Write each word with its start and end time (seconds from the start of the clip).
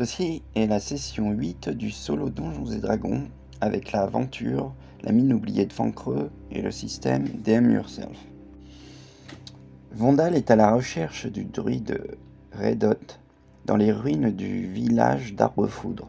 Ceci 0.00 0.42
est 0.54 0.66
la 0.66 0.80
session 0.80 1.30
8 1.30 1.68
du 1.68 1.90
solo 1.90 2.30
Donjons 2.30 2.72
et 2.72 2.78
Dragons 2.78 3.28
avec 3.60 3.92
la 3.92 4.00
aventure, 4.00 4.72
la 5.02 5.12
mine 5.12 5.34
oubliée 5.34 5.66
de 5.66 5.74
Fancreux 5.74 6.30
et 6.50 6.62
le 6.62 6.70
système 6.70 7.24
DM 7.24 7.72
Yourself. 7.72 8.16
Vondal 9.92 10.36
est 10.36 10.50
à 10.50 10.56
la 10.56 10.72
recherche 10.72 11.26
du 11.26 11.44
druide 11.44 12.16
Redot 12.58 12.94
dans 13.66 13.76
les 13.76 13.92
ruines 13.92 14.30
du 14.30 14.72
village 14.72 15.34
d'Arbrefoudre. 15.34 16.08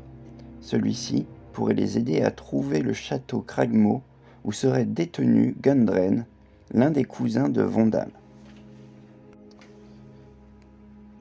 Celui-ci 0.61 1.25
pourrait 1.51 1.73
les 1.73 1.97
aider 1.97 2.21
à 2.21 2.31
trouver 2.31 2.79
le 2.79 2.93
château 2.93 3.41
Cragmo 3.41 4.03
où 4.45 4.53
serait 4.53 4.85
détenu 4.85 5.53
Gundren, 5.61 6.25
l'un 6.73 6.91
des 6.91 7.03
cousins 7.03 7.49
de 7.49 7.61
Vondal. 7.61 8.11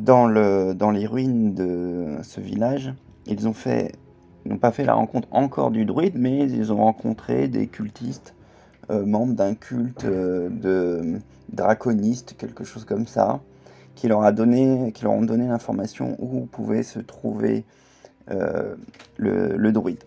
Dans, 0.00 0.26
le, 0.26 0.72
dans 0.72 0.90
les 0.90 1.06
ruines 1.06 1.52
de 1.52 2.16
ce 2.22 2.40
village, 2.40 2.94
ils 3.26 3.52
fait, 3.52 3.92
n'ont 4.46 4.56
pas 4.56 4.72
fait 4.72 4.84
la 4.84 4.94
rencontre 4.94 5.28
encore 5.30 5.70
du 5.70 5.84
druide, 5.84 6.14
mais 6.16 6.38
ils 6.38 6.72
ont 6.72 6.78
rencontré 6.78 7.48
des 7.48 7.66
cultistes, 7.66 8.34
euh, 8.88 9.04
membres 9.04 9.34
d'un 9.34 9.54
culte 9.54 10.06
euh, 10.06 10.48
de 10.48 11.18
draconiste, 11.52 12.34
quelque 12.38 12.64
chose 12.64 12.86
comme 12.86 13.06
ça, 13.06 13.40
qui 13.94 14.08
leur, 14.08 14.22
a 14.22 14.32
donné, 14.32 14.90
qui 14.92 15.04
leur 15.04 15.12
ont 15.12 15.22
donné 15.22 15.46
l'information 15.46 16.16
où 16.18 16.46
pouvait 16.46 16.82
se 16.82 16.98
trouver 16.98 17.64
euh, 18.30 18.76
le, 19.18 19.54
le, 19.58 19.70
druide. 19.70 20.02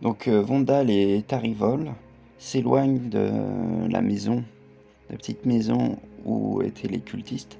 Donc 0.00 0.26
Vondal 0.26 0.90
et 0.90 1.22
Tarivol 1.28 1.92
s'éloignent 2.38 3.08
de 3.08 3.30
la 3.88 4.00
maison, 4.00 4.42
la 5.10 5.16
petite 5.16 5.46
maison 5.46 5.96
où 6.24 6.60
étaient 6.60 6.88
les 6.88 6.98
cultistes, 6.98 7.56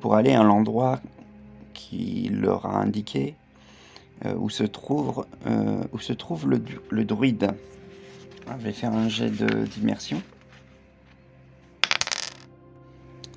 pour 0.00 0.14
aller 0.14 0.32
à 0.32 0.42
l'endroit 0.42 1.00
qui 1.74 2.28
leur 2.32 2.66
a 2.66 2.80
indiqué 2.80 3.34
euh, 4.24 4.34
où, 4.34 4.48
se 4.48 4.64
trouve, 4.64 5.26
euh, 5.46 5.84
où 5.92 5.98
se 5.98 6.12
trouve 6.12 6.48
le, 6.48 6.62
le 6.90 7.04
druide. 7.04 7.52
je 8.46 8.64
vais 8.64 8.72
faire 8.72 8.92
un 8.92 9.08
jet 9.08 9.30
d'immersion. 9.30 10.22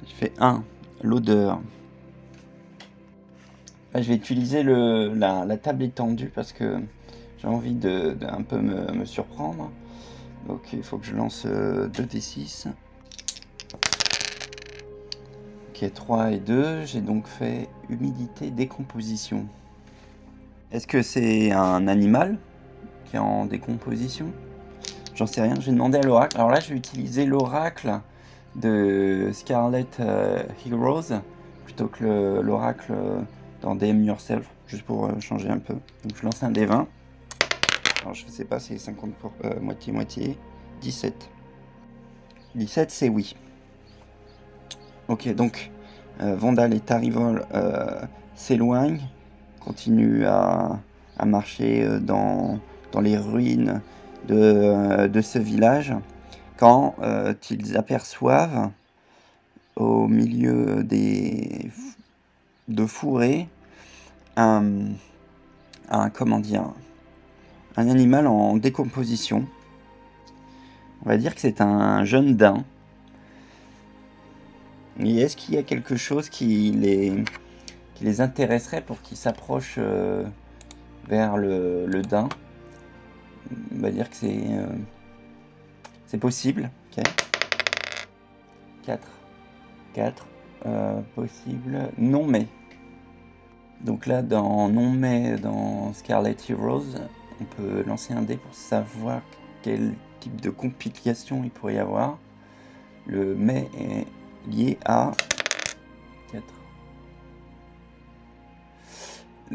Je 0.07 0.13
fais 0.15 0.31
1, 0.39 0.63
l'odeur. 1.03 1.59
je 3.93 3.99
vais 3.99 4.15
utiliser 4.15 4.63
le, 4.63 5.13
la, 5.13 5.57
table 5.57 5.83
étendue 5.83 6.31
parce 6.33 6.53
que 6.53 6.79
j'ai 7.39 7.47
envie 7.47 7.75
de, 7.75 8.17
un 8.21 8.43
peu 8.43 8.59
me, 8.59 8.91
me, 8.93 9.05
surprendre. 9.05 9.71
Donc 10.47 10.61
il 10.71 10.83
faut 10.83 10.97
que 10.97 11.05
je 11.05 11.15
lance 11.15 11.45
2d6. 11.45 12.67
Euh, 15.83 15.89
3 15.89 16.31
et 16.31 16.39
2, 16.39 16.85
j'ai 16.85 17.01
donc 17.01 17.27
fait 17.27 17.69
humidité, 17.89 18.49
décomposition. 18.51 19.45
Est-ce 20.71 20.87
que 20.87 21.01
c'est 21.01 21.51
un 21.51 21.87
animal 21.87 22.37
qui 23.05 23.15
est 23.15 23.19
en 23.19 23.45
décomposition? 23.45 24.27
J'en 25.15 25.25
sais 25.25 25.41
rien, 25.41 25.55
j'ai 25.59 25.71
demandé 25.71 25.97
à 25.97 26.01
l'oracle. 26.01 26.37
Alors 26.37 26.49
là, 26.49 26.59
je 26.59 26.69
vais 26.69 26.75
utiliser 26.75 27.25
l'oracle 27.25 27.99
de 28.55 29.29
Scarlet 29.33 29.87
euh, 29.99 30.43
Heroes 30.65 31.21
plutôt 31.65 31.87
que 31.87 32.39
l'oracle 32.41 32.93
dans 33.61 33.75
DM 33.75 34.03
Yourself, 34.03 34.49
juste 34.67 34.83
pour 34.83 35.05
euh, 35.05 35.19
changer 35.19 35.49
un 35.49 35.59
peu. 35.59 35.73
Donc 35.73 36.15
je 36.15 36.23
lance 36.23 36.43
un 36.43 36.51
D20. 36.51 36.85
Alors 38.01 38.13
je 38.13 38.25
sais 38.27 38.45
pas, 38.45 38.59
c'est 38.59 38.77
50 38.77 39.13
pour 39.15 39.33
moitié-moitié. 39.61 40.37
17. 40.81 41.29
17, 42.55 42.91
c'est 42.91 43.09
oui. 43.09 43.35
Ok, 45.09 45.27
donc 45.33 45.71
euh, 46.21 46.35
Vandal 46.35 46.71
et 46.75 46.79
Tarivol 46.79 47.43
euh, 47.55 47.99
s'éloignent, 48.35 49.01
continuent 49.59 50.23
à, 50.27 50.79
marcher 51.25 51.83
euh, 51.83 51.99
dans, 51.99 52.59
les 53.01 53.17
ruines 53.17 53.81
de, 54.27 55.21
ce 55.23 55.39
village, 55.39 55.95
quand 56.57 56.93
ils 57.49 57.75
aperçoivent 57.75 58.69
au 59.75 60.07
milieu 60.07 60.83
des, 60.83 61.71
de 62.67 62.85
fourrés 62.85 63.47
un, 64.35 64.91
un, 65.89 66.11
un 67.77 67.89
animal 67.89 68.27
en 68.27 68.57
décomposition. 68.57 69.47
On 71.03 71.09
va 71.09 71.17
dire 71.17 71.33
que 71.33 71.41
c'est 71.41 71.61
un 71.61 72.03
jeune 72.05 72.35
daim 72.35 72.63
est-ce 75.07 75.37
qu'il 75.37 75.55
y 75.55 75.57
a 75.57 75.63
quelque 75.63 75.95
chose 75.95 76.29
qui 76.29 76.71
les, 76.71 78.21
intéresserait 78.21 78.81
pour 78.81 79.01
qu'ils 79.01 79.17
s'approchent 79.17 79.75
euh, 79.77 80.23
vers 81.07 81.37
le, 81.37 82.01
daim 82.01 82.29
On 83.75 83.81
va 83.81 83.91
dire 83.91 84.09
que 84.09 84.15
c'est 84.15 84.41
euh, 84.51 86.17
possible. 86.19 86.69
4. 88.85 88.99
4. 89.93 90.27
Euh, 90.65 90.99
possible. 91.15 91.89
Non 91.97 92.25
mais. 92.25 92.47
Donc 93.81 94.07
là, 94.07 94.21
dans 94.21 94.67
non 94.67 94.89
mais, 94.89 95.37
dans 95.37 95.93
Scarlet 95.93 96.35
Heroes, 96.49 96.95
on 97.39 97.45
peut 97.45 97.83
lancer 97.87 98.13
un 98.13 98.23
dé 98.23 98.35
pour 98.35 98.53
savoir 98.53 99.21
quel 99.61 99.93
type 100.19 100.41
de 100.41 100.49
complication 100.49 101.43
il 101.45 101.51
pourrait 101.51 101.75
y 101.75 101.79
avoir. 101.79 102.17
Le 103.05 103.35
mais 103.35 103.69
est 103.77 104.05
lié 104.49 104.77
à 104.85 105.11
4. 106.31 106.43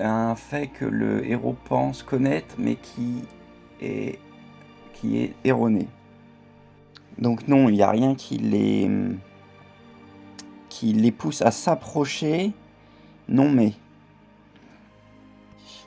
Un 0.01 0.35
fait 0.35 0.69
que 0.69 0.85
le 0.85 1.27
héros 1.29 1.57
pense 1.65 2.03
connaître, 2.03 2.57
mais 2.59 2.77
qui 2.77 3.23
est, 3.81 4.19
qui 4.95 5.19
est 5.19 5.35
erroné. 5.45 5.87
Donc 7.19 7.47
non, 7.49 7.69
il 7.69 7.75
n'y 7.75 7.83
a 7.83 7.91
rien 7.91 8.15
qui 8.15 8.39
les, 8.39 8.91
qui 10.69 10.93
les 10.93 11.13
pousse 11.13 11.43
à 11.43 11.51
s'approcher. 11.51 12.53
Non 13.29 13.49
mais. 13.49 13.73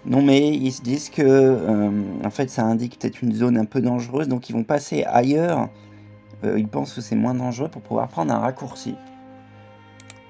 Non 0.05 0.21
mais 0.21 0.47
ils 0.55 0.71
se 0.71 0.81
disent 0.81 1.09
que 1.09 1.21
euh, 1.21 1.91
en 2.23 2.29
fait 2.29 2.49
ça 2.49 2.63
indique 2.63 2.97
peut-être 2.97 3.21
une 3.21 3.33
zone 3.33 3.57
un 3.57 3.65
peu 3.65 3.81
dangereuse, 3.81 4.29
donc 4.29 4.49
ils 4.49 4.53
vont 4.53 4.63
passer 4.63 5.03
ailleurs 5.03 5.69
euh, 6.43 6.59
ils 6.59 6.67
pensent 6.67 6.93
que 6.93 7.01
c'est 7.01 7.15
moins 7.15 7.33
dangereux 7.33 7.69
pour 7.69 7.81
pouvoir 7.81 8.07
prendre 8.07 8.33
un 8.33 8.39
raccourci. 8.39 8.95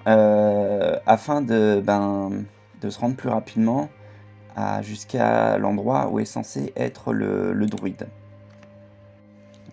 Euh, 0.08 0.98
afin 1.06 1.42
de, 1.42 1.82
ben, 1.84 2.30
de 2.82 2.90
se 2.90 3.00
rendre 3.00 3.16
plus 3.16 3.30
rapidement 3.30 3.90
jusqu'à 4.82 5.60
l'endroit 5.60 6.10
où 6.10 6.20
est 6.20 6.26
censé 6.26 6.74
être 6.76 7.14
le, 7.14 7.54
druide. 7.68 8.08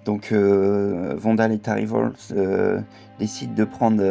Donc 0.05 0.31
euh, 0.31 1.15
Vondal 1.17 1.53
et 1.53 1.59
Tarivols 1.59 2.13
décident 3.19 3.55
de 3.55 3.65
prendre 3.65 4.05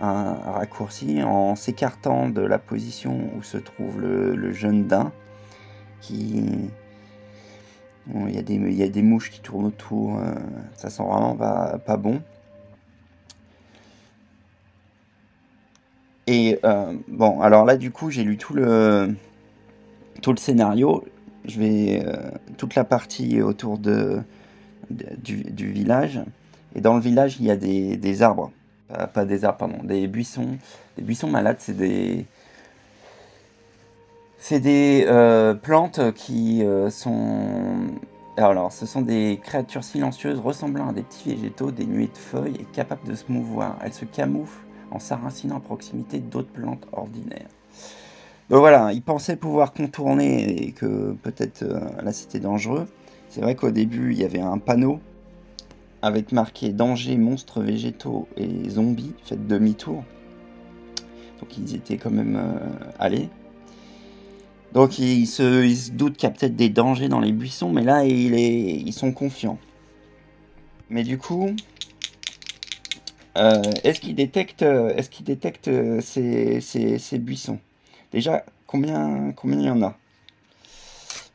un, 0.00 0.34
raccourci 0.52 1.22
en 1.22 1.54
s'écartant 1.56 2.30
de 2.30 2.40
la 2.40 2.58
position 2.58 3.28
où 3.36 3.42
se 3.42 3.58
trouve 3.58 4.00
le, 4.00 4.34
le 4.34 4.52
jeune 4.52 4.86
daim 4.86 5.12
qui, 6.00 6.70
il 8.12 8.34
y, 8.34 8.38
a 8.38 8.42
des, 8.42 8.54
il 8.54 8.74
y 8.74 8.82
a 8.82 8.88
des 8.88 9.02
mouches 9.02 9.30
qui 9.30 9.40
tournent 9.40 9.66
autour, 9.66 10.18
euh, 10.18 10.34
ça 10.76 10.90
sent 10.90 11.02
vraiment 11.02 11.36
pas, 11.36 11.78
pas 11.78 11.96
bon. 11.96 12.20
Et 16.26 16.58
euh, 16.64 16.94
bon, 17.08 17.40
alors 17.40 17.64
là, 17.64 17.76
du 17.76 17.90
coup, 17.90 18.10
j'ai 18.10 18.24
lu 18.24 18.36
tout 18.36 18.54
le, 18.54 19.14
tout 20.22 20.32
le 20.32 20.38
scénario. 20.38 21.04
Je 21.44 21.58
vais 21.60 22.02
euh, 22.04 22.30
toute 22.56 22.74
la 22.74 22.84
partie 22.84 23.42
autour 23.42 23.78
de, 23.78 24.20
du, 24.90 25.44
du, 25.44 25.70
village. 25.70 26.20
Et 26.74 26.80
dans 26.80 26.94
le 26.94 27.00
village, 27.00 27.36
il 27.40 27.46
y 27.46 27.50
a 27.50 27.56
des, 27.56 27.96
des 27.96 28.22
arbres. 28.22 28.50
Pas, 28.88 29.06
pas, 29.06 29.24
des 29.24 29.44
arbres, 29.44 29.58
pardon, 29.58 29.82
des 29.84 30.06
buissons. 30.06 30.58
Des 30.96 31.02
buissons 31.02 31.28
malades, 31.28 31.56
c'est 31.58 31.76
des. 31.76 32.26
C'est 34.46 34.60
des 34.60 35.06
euh, 35.08 35.54
plantes 35.54 36.12
qui 36.12 36.62
euh, 36.64 36.90
sont... 36.90 37.86
Alors, 38.36 38.72
ce 38.72 38.84
sont 38.84 39.00
des 39.00 39.40
créatures 39.42 39.82
silencieuses 39.82 40.38
ressemblant 40.38 40.90
à 40.90 40.92
des 40.92 41.02
petits 41.02 41.30
végétaux, 41.30 41.70
des 41.70 41.86
nuées 41.86 42.10
de 42.12 42.18
feuilles 42.18 42.56
et 42.60 42.64
capables 42.64 43.08
de 43.08 43.14
se 43.14 43.24
mouvoir. 43.32 43.78
Elles 43.82 43.94
se 43.94 44.04
camouflent 44.04 44.66
en 44.90 44.98
s'arracinant 44.98 45.56
à 45.56 45.60
proximité 45.60 46.18
d'autres 46.18 46.52
plantes 46.52 46.86
ordinaires. 46.92 47.48
Donc 48.50 48.58
voilà, 48.58 48.92
ils 48.92 49.00
pensaient 49.00 49.36
pouvoir 49.36 49.72
contourner 49.72 50.66
et 50.66 50.72
que 50.72 51.12
peut-être 51.22 51.62
euh, 51.62 51.80
là 52.02 52.12
c'était 52.12 52.38
dangereux. 52.38 52.86
C'est 53.30 53.40
vrai 53.40 53.54
qu'au 53.54 53.70
début 53.70 54.12
il 54.12 54.18
y 54.18 54.24
avait 54.26 54.42
un 54.42 54.58
panneau 54.58 55.00
avec 56.02 56.32
marqué 56.32 56.68
danger, 56.68 57.16
monstres 57.16 57.62
végétaux 57.62 58.28
et 58.36 58.68
zombies, 58.68 59.14
faites 59.24 59.46
demi-tour. 59.46 60.04
Donc 61.40 61.56
ils 61.56 61.74
étaient 61.76 61.96
quand 61.96 62.10
même 62.10 62.38
allés. 62.98 63.30
Donc 64.74 64.98
ils 64.98 65.28
se, 65.28 65.90
doutent 65.92 66.16
qu'il 66.16 66.28
y 66.28 66.32
a 66.32 66.34
peut-être 66.34 66.56
des 66.56 66.68
dangers 66.68 67.08
dans 67.08 67.20
les 67.20 67.30
buissons, 67.30 67.70
mais 67.70 67.82
là 67.82 68.04
il 68.04 68.34
est, 68.34 68.74
ils 68.74 68.92
sont 68.92 69.12
confiants. 69.12 69.58
Mais 70.90 71.04
du 71.04 71.16
coup, 71.16 71.54
euh, 73.38 73.62
est-ce 73.84 74.00
qu'ils 74.00 74.16
détectent, 74.16 74.64
qu'ils 75.10 75.24
détectent 75.24 75.70
ces, 76.00 77.18
buissons? 77.18 77.60
Déjà, 78.10 78.44
combien, 78.66 79.32
combien 79.32 79.60
il 79.60 79.66
y 79.66 79.70
en 79.70 79.82
a? 79.82 79.96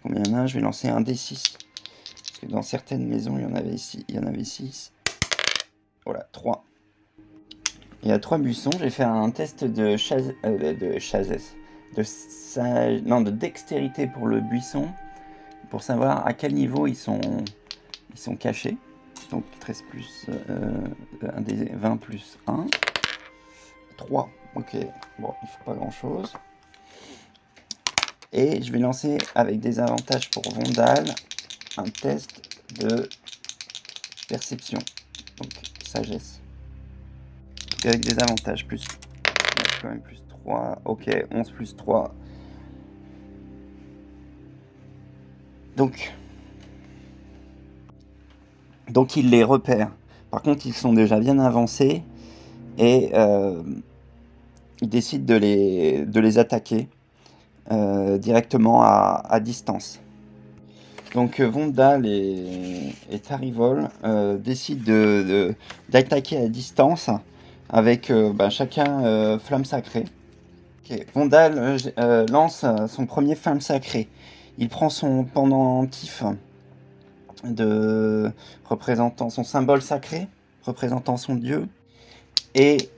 Combien 0.03 0.21
il 0.23 0.31
y 0.31 0.33
en 0.33 0.37
a? 0.39 0.45
Je 0.45 0.55
vais 0.55 0.61
lancer 0.61 0.89
un 0.89 1.01
D6. 1.01 1.53
Parce 1.53 2.39
que 2.41 2.45
dans 2.45 2.61
certaines 2.61 3.07
maisons, 3.07 3.37
il 3.37 3.43
y 3.43 3.45
en 3.45 3.55
avait 3.55 3.73
ici, 3.73 4.05
il 4.09 4.15
y 4.15 4.19
en 4.19 4.27
avait 4.27 4.43
6. 4.43 4.91
Voilà, 6.05 6.27
3. 6.33 6.65
Il 8.03 8.09
y 8.09 8.11
a 8.11 8.19
3 8.19 8.37
buissons. 8.37 8.71
J'ai 8.79 8.89
fait 8.89 9.03
un 9.03 9.29
test 9.31 9.63
de 9.63 9.95
chasse, 9.97 10.23
euh, 10.45 10.73
de 10.73 10.99
de 11.95 13.01
non, 13.07 13.21
de 13.21 13.31
dextérité 13.31 14.07
pour 14.07 14.27
le 14.27 14.41
buisson, 14.41 14.89
pour 15.69 15.83
savoir 15.83 16.25
à 16.25 16.33
quel 16.33 16.53
niveau 16.53 16.87
ils 16.87 16.95
sont, 16.95 17.21
ils 18.13 18.19
sont 18.19 18.35
cachés. 18.35 18.77
Donc 19.31 19.43
13 19.59 19.83
plus 19.89 20.25
euh, 20.49 20.71
des 21.39 21.65
20 21.73 21.97
plus 21.97 22.37
1. 22.47 22.65
3. 23.97 24.29
Ok, 24.55 24.75
bon, 25.19 25.33
il 25.43 25.47
faut 25.47 25.63
pas 25.65 25.73
grand 25.73 25.91
chose. 25.91 26.33
Et 28.31 28.61
je 28.61 28.71
vais 28.71 28.79
lancer 28.79 29.17
avec 29.35 29.59
des 29.59 29.79
avantages 29.79 30.29
pour 30.29 30.43
Vondal 30.53 31.13
un 31.77 31.83
test 31.83 32.41
de 32.79 33.09
perception. 34.27 34.79
Donc 35.37 35.51
sagesse. 35.85 36.39
avec 37.83 38.01
des 38.01 38.17
avantages 38.19 38.65
plus. 38.65 38.83
Quand 39.81 39.89
même 39.89 40.01
plus 40.01 40.19
3. 40.49 40.81
Ok, 40.85 41.09
11 41.31 41.51
plus 41.51 41.75
3. 41.75 42.13
Donc. 45.77 46.13
Donc 48.89 49.15
il 49.15 49.29
les 49.29 49.43
repère. 49.43 49.91
Par 50.31 50.41
contre, 50.41 50.65
ils 50.65 50.73
sont 50.73 50.93
déjà 50.93 51.19
bien 51.19 51.37
avancés 51.39 52.03
et 52.77 53.11
euh, 53.13 53.61
il 54.81 54.89
décide 54.89 55.25
de 55.25 55.35
les, 55.35 56.05
de 56.05 56.19
les 56.19 56.39
attaquer 56.39 56.87
euh, 57.71 58.17
directement 58.17 58.81
à, 58.83 59.39
distance. 59.39 59.99
Donc 61.13 61.39
euh, 61.39 61.47
Vondal 61.47 62.05
et, 62.05 62.93
et 63.11 63.19
Tarivol 63.19 63.89
euh, 64.03 64.37
décident 64.37 64.83
d'attaquer 65.89 66.39
de, 66.39 66.45
à 66.45 66.47
distance 66.47 67.09
avec 67.69 68.11
bah, 68.11 68.49
chacun 68.49 69.37
flamme 69.37 69.65
sacrée. 69.65 70.05
Vondal 71.13 71.77
lance 72.29 72.65
son 72.87 73.05
premier 73.05 73.35
flamme 73.35 73.61
sacrée. 73.61 74.07
Il 74.57 74.69
prend 74.69 74.89
son 74.89 75.23
pendentif 75.23 76.23
de 77.43 78.31
représentant 78.65 79.29
son 79.29 79.43
symbole 79.43 79.81
sacré, 79.81 80.27
représentant 80.63 81.17
son 81.17 81.35
dieu, 81.35 81.67
et 82.55 82.89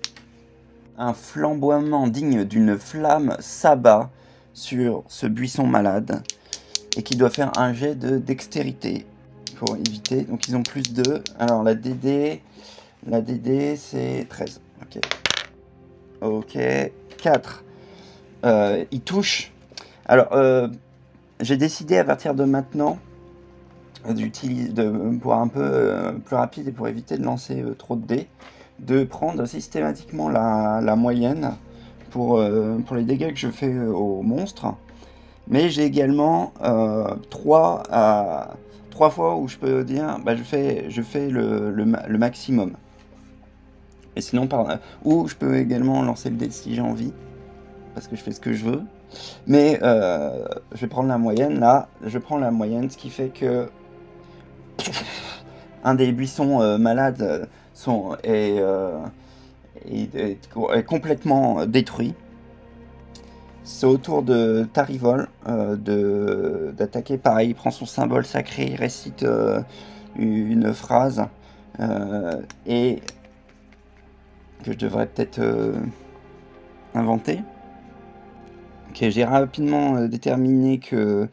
un 0.97 1.13
flamboiement 1.13 2.07
digne 2.07 2.43
d'une 2.45 2.77
flamme 2.77 3.35
s'abat 3.39 4.09
sur 4.53 5.03
ce 5.07 5.27
buisson 5.27 5.67
malade 5.67 6.23
et 6.97 7.03
qui 7.03 7.15
doit 7.15 7.29
faire 7.29 7.57
un 7.57 7.73
jet 7.73 7.95
de 7.95 8.17
dextérité 8.17 9.05
pour 9.57 9.75
éviter. 9.75 10.23
Donc 10.23 10.47
ils 10.47 10.55
ont 10.55 10.63
plus 10.63 10.83
2. 10.83 11.23
Alors 11.39 11.63
la 11.63 11.75
DD, 11.75 12.41
la 13.07 13.21
DD 13.21 13.75
c'est 13.77 14.25
13. 14.29 14.59
Ok. 14.81 14.99
Ok. 16.21 16.57
4. 17.17 17.63
Euh, 18.45 18.85
il 18.91 19.01
touche. 19.01 19.51
Alors 20.05 20.29
euh, 20.33 20.67
j'ai 21.39 21.57
décidé 21.57 21.97
à 21.97 22.03
partir 22.03 22.33
de 22.33 22.43
maintenant 22.43 22.97
d'utiliser 24.09 24.69
de 24.69 24.89
pour 25.21 25.35
un 25.35 25.47
peu 25.47 25.61
euh, 25.61 26.11
plus 26.13 26.35
rapide 26.35 26.67
et 26.67 26.71
pour 26.71 26.87
éviter 26.87 27.17
de 27.17 27.23
lancer 27.23 27.63
trop 27.77 27.95
de 27.95 28.05
dés 28.05 28.27
de 28.81 29.03
prendre 29.03 29.45
systématiquement 29.45 30.29
la, 30.29 30.95
moyenne 30.95 31.53
pour, 32.09 32.37
euh, 32.37 32.77
pour 32.85 32.95
les 32.95 33.03
dégâts 33.03 33.31
que 33.31 33.39
je 33.39 33.49
fais 33.49 33.73
euh, 33.73 33.91
aux 33.91 34.21
monstres. 34.21 34.73
Mais 35.47 35.69
j'ai 35.69 35.83
également 35.83 36.53
3, 36.59 36.63
euh, 36.63 37.91
à, 37.91 38.53
3 38.91 39.09
fois 39.09 39.35
où 39.35 39.47
je 39.47 39.57
peux 39.57 39.83
dire 39.83 40.19
bah, 40.23 40.35
je 40.35 40.43
fais, 40.43 40.85
je 40.89 41.01
fais 41.01 41.29
le, 41.29 41.71
le, 41.71 42.17
maximum. 42.17 42.73
Et 44.15 44.21
sinon, 44.21 44.47
ou 45.03 45.27
je 45.27 45.35
peux 45.35 45.57
également 45.57 46.01
lancer 46.03 46.29
le 46.29 46.35
dé 46.35 46.49
si 46.51 46.75
j'ai 46.75 46.81
envie, 46.81 47.13
parce 47.93 48.07
que 48.07 48.15
je 48.15 48.21
fais 48.21 48.31
ce 48.31 48.39
que 48.39 48.53
je 48.53 48.65
veux. 48.65 48.81
Mais 49.47 49.79
je 49.81 50.79
vais 50.79 50.87
prendre 50.87 51.09
la 51.09 51.17
moyenne 51.17 51.59
là, 51.59 51.89
je 52.05 52.17
prends 52.17 52.37
la 52.37 52.51
moyenne, 52.51 52.89
ce 52.89 52.97
qui 52.97 53.09
fait 53.09 53.29
que 53.29 53.69
un 55.83 55.95
des 55.95 56.11
buissons 56.11 56.77
malades 56.77 57.47
sont, 57.81 58.15
euh, 58.27 58.99
est, 59.89 60.85
complètement 60.85 61.65
détruit. 61.65 62.13
C'est 63.63 63.85
au 63.85 63.97
tour 63.97 64.23
de 64.23 64.67
Tarivol 64.71 65.27
euh, 65.47 66.71
d'attaquer. 66.71 67.17
Pareil, 67.17 67.49
il 67.49 67.55
prend 67.55 67.71
son 67.71 67.85
symbole 67.85 68.25
sacré, 68.25 68.65
il 68.71 68.75
récite 68.75 69.23
euh, 69.23 69.61
une 70.15 70.73
phrase 70.73 71.25
et 72.67 73.01
que 74.63 74.71
je 74.71 74.77
devrais 74.77 75.07
peut-être 75.07 75.41
inventer. 76.93 77.39
J'ai 78.99 79.23
rapidement 79.25 80.05
déterminé 80.07 80.79
que 80.79 81.27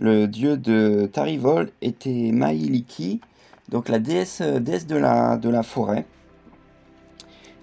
le 0.00 0.26
dieu 0.26 0.56
de 0.56 1.08
Tarivol 1.12 1.70
était 1.80 2.30
Mailiki, 2.32 3.20
donc 3.68 3.88
la 3.88 3.98
déesse, 3.98 4.40
euh, 4.40 4.58
déesse 4.58 4.86
de, 4.86 4.96
la, 4.96 5.36
de 5.36 5.48
la 5.48 5.62
forêt. 5.62 6.04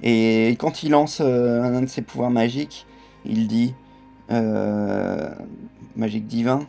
Et 0.01 0.55
quand 0.59 0.83
il 0.83 0.91
lance 0.91 1.21
euh, 1.21 1.61
un 1.61 1.81
de 1.81 1.87
ses 1.87 2.01
pouvoirs 2.01 2.31
magiques, 2.31 2.85
il 3.25 3.47
dit 3.47 3.73
euh, 4.31 5.29
magique 5.95 6.27
divin 6.27 6.61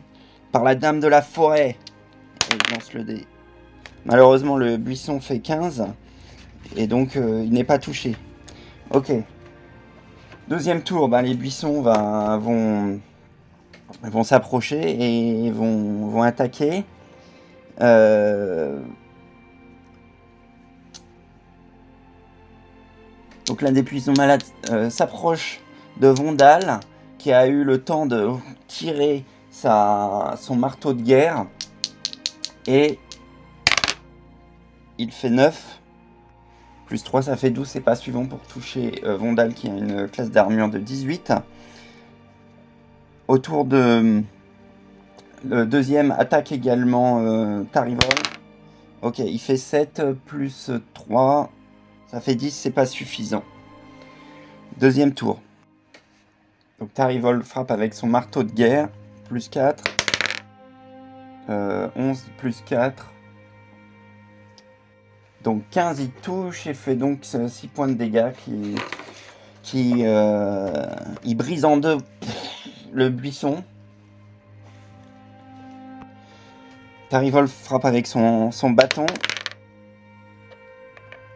par 0.51 0.63
la 0.63 0.75
dame 0.75 0.99
de 0.99 1.07
la 1.07 1.21
forêt. 1.21 1.77
Et 2.51 2.73
lance 2.73 2.93
le 2.93 3.03
dé. 3.03 3.25
Malheureusement, 4.05 4.57
le 4.57 4.77
buisson 4.77 5.21
fait 5.21 5.39
15 5.39 5.85
et 6.75 6.87
donc 6.87 7.15
il 7.15 7.51
n'est 7.51 7.63
pas 7.63 7.77
touché. 7.77 8.15
Ok. 8.89 9.11
Deuxième 10.47 10.81
tour, 10.81 11.07
bah, 11.07 11.21
les 11.21 11.35
buissons 11.35 11.81
vont, 11.81 12.99
s'approcher 14.23 15.45
et 15.45 15.51
vont, 15.51 16.21
attaquer. 16.21 16.83
Euh, 17.79 18.79
Donc 23.51 23.61
l'un 23.61 23.73
des 23.73 23.83
puissants 23.83 24.13
malades 24.17 24.43
euh, 24.69 24.89
s'approche 24.89 25.59
de 25.97 26.07
Vondal, 26.07 26.79
qui 27.17 27.33
a 27.33 27.47
eu 27.47 27.65
le 27.65 27.83
temps 27.83 28.05
de 28.05 28.29
tirer 28.69 29.25
sa, 29.49 30.35
son 30.39 30.55
marteau 30.55 30.93
de 30.93 31.01
guerre. 31.01 31.47
Et 32.65 32.97
il 34.97 35.11
fait 35.11 35.29
9. 35.29 35.80
Plus 36.91 37.05
3, 37.05 37.21
ça 37.21 37.37
fait 37.37 37.51
12. 37.51 37.69
C'est 37.69 37.79
pas 37.79 37.95
suivant 37.95 38.25
pour 38.25 38.39
toucher 38.39 39.01
euh, 39.05 39.15
Vondal, 39.15 39.53
qui 39.53 39.69
a 39.69 39.71
une 39.71 40.09
classe 40.09 40.29
d'armure 40.29 40.67
de 40.67 40.77
18. 40.77 41.31
Autour 43.29 43.63
de... 43.63 44.21
Le 45.45 45.65
deuxième 45.65 46.11
attaque 46.11 46.51
également 46.51 47.21
euh, 47.21 47.63
Tarivol. 47.71 48.01
Ok, 49.03 49.19
il 49.19 49.39
fait 49.39 49.55
7 49.55 50.01
plus 50.25 50.69
3. 50.93 51.49
Ça 52.07 52.19
fait 52.19 52.35
10, 52.35 52.51
c'est 52.51 52.71
pas 52.71 52.85
suffisant. 52.85 53.45
Deuxième 54.77 55.13
tour. 55.13 55.39
Donc 56.81 56.93
Tarivol 56.93 57.41
frappe 57.43 57.71
avec 57.71 57.93
son 57.93 58.07
marteau 58.07 58.43
de 58.43 58.51
guerre. 58.51 58.89
Plus 59.29 59.47
4. 59.47 59.81
11 61.47 61.51
euh, 61.51 61.87
plus 62.37 62.61
4. 62.65 63.10
Donc 65.43 65.63
15 65.71 65.99
il 65.99 66.11
touche 66.11 66.67
et 66.67 66.73
fait 66.73 66.95
donc 66.95 67.19
6 67.23 67.67
points 67.67 67.87
de 67.87 67.93
dégâts 67.93 68.31
qui, 68.43 68.75
qui 69.63 70.05
euh, 70.05 70.71
il 71.23 71.35
brise 71.35 71.65
en 71.65 71.77
deux 71.77 71.97
le 72.93 73.09
buisson. 73.09 73.63
Tarivol 77.09 77.47
frappe 77.47 77.85
avec 77.85 78.07
son, 78.07 78.51
son 78.51 78.69
bâton. 78.69 79.05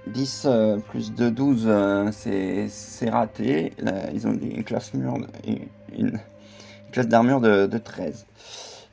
10 0.07 0.43
euh, 0.45 0.77
plus 0.77 1.13
2, 1.13 1.31
12, 1.31 1.63
euh, 1.67 2.11
c'est 2.11 3.09
raté. 3.09 3.73
ils 4.13 4.27
ont 4.27 4.33
une 4.33 4.63
classe, 4.63 4.91
une, 4.93 6.19
classe 6.91 7.07
d'armure 7.07 7.41
de, 7.41 7.77
13. 7.77 8.25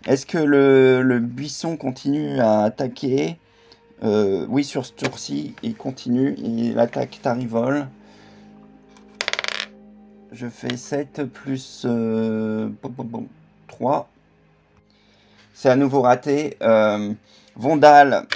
Est-ce 0.06 0.26
que 0.26 0.38
le, 0.38 1.18
buisson 1.20 1.76
continue 1.76 2.40
à 2.40 2.62
attaquer? 2.62 3.36
Euh, 4.02 4.46
Oui, 4.48 4.64
sur 4.64 4.86
ce 4.86 4.92
tour-ci, 4.92 5.54
il 5.62 5.76
continue. 5.76 6.34
Il 6.38 6.78
attaque 6.78 7.20
Tarivol. 7.22 7.88
Je 10.32 10.46
fais 10.48 10.76
7 10.76 11.24
plus 11.24 11.86
3. 13.68 14.08
C'est 15.54 15.68
à 15.68 15.76
nouveau 15.76 16.02
raté. 16.02 16.56
Vondal 17.56 18.26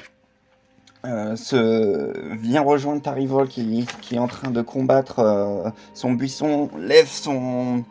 euh, 1.06 1.37
se 1.37 2.35
vient 2.37 2.62
rejoindre 2.62 3.00
Tarivol 3.00 3.46
qui, 3.46 3.87
qui, 4.00 4.16
est 4.16 4.18
en 4.18 4.26
train 4.26 4.50
de 4.50 4.61
combattre 4.61 5.20
euh, 5.20 5.70
son 5.94 6.12
buisson, 6.12 6.68
lève 6.78 7.06
son, 7.06 7.85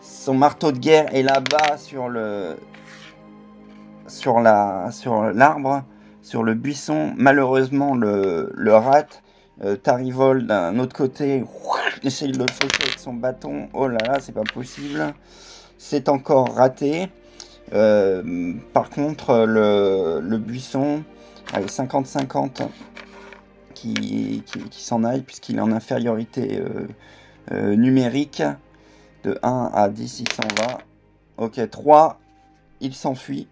son 0.00 0.34
marteau 0.34 0.72
de 0.72 0.78
guerre 0.78 1.14
est 1.14 1.22
là-bas 1.22 1.76
sur 1.76 2.08
le 2.08 2.56
sur 4.08 4.40
l'arbre, 4.40 5.84
sur 6.28 6.42
le 6.42 6.52
buisson. 6.52 7.14
Malheureusement, 7.16 7.94
le, 7.94 8.52
le 8.54 8.74
rat 8.74 9.06
euh, 9.64 9.76
Tarivol 9.76 10.46
d'un 10.46 10.78
autre 10.78 10.94
côté 10.94 11.42
essaye 12.02 12.32
de 12.32 12.38
le 12.38 12.46
faucher 12.46 12.82
avec 12.82 12.98
son 12.98 13.14
bâton. 13.14 13.68
Oh 13.72 13.88
là 13.88 13.98
là, 14.06 14.18
c'est 14.20 14.32
pas 14.32 14.44
possible. 14.44 15.14
C'est 15.78 16.10
encore 16.10 16.54
raté. 16.54 17.08
Euh, 17.72 18.52
par 18.74 18.90
contre, 18.90 19.46
le, 19.46 20.36
buisson, 20.36 21.02
avec 21.54 21.70
50-50, 21.70 22.68
qui, 23.74 24.42
s'en 24.70 25.04
aille, 25.04 25.22
puisqu'il 25.22 25.56
est 25.56 25.60
en 25.62 25.72
infériorité 25.72 26.60
euh, 27.52 27.74
numérique. 27.74 28.42
De 29.24 29.36
1 29.42 29.70
à 29.72 29.88
10, 29.88 30.20
il 30.20 30.32
s'en 30.32 30.62
va. 30.62 30.78
Ok, 31.38 31.58
3, 31.70 32.20
il 32.80 32.94
s'enfuit. 32.94 33.48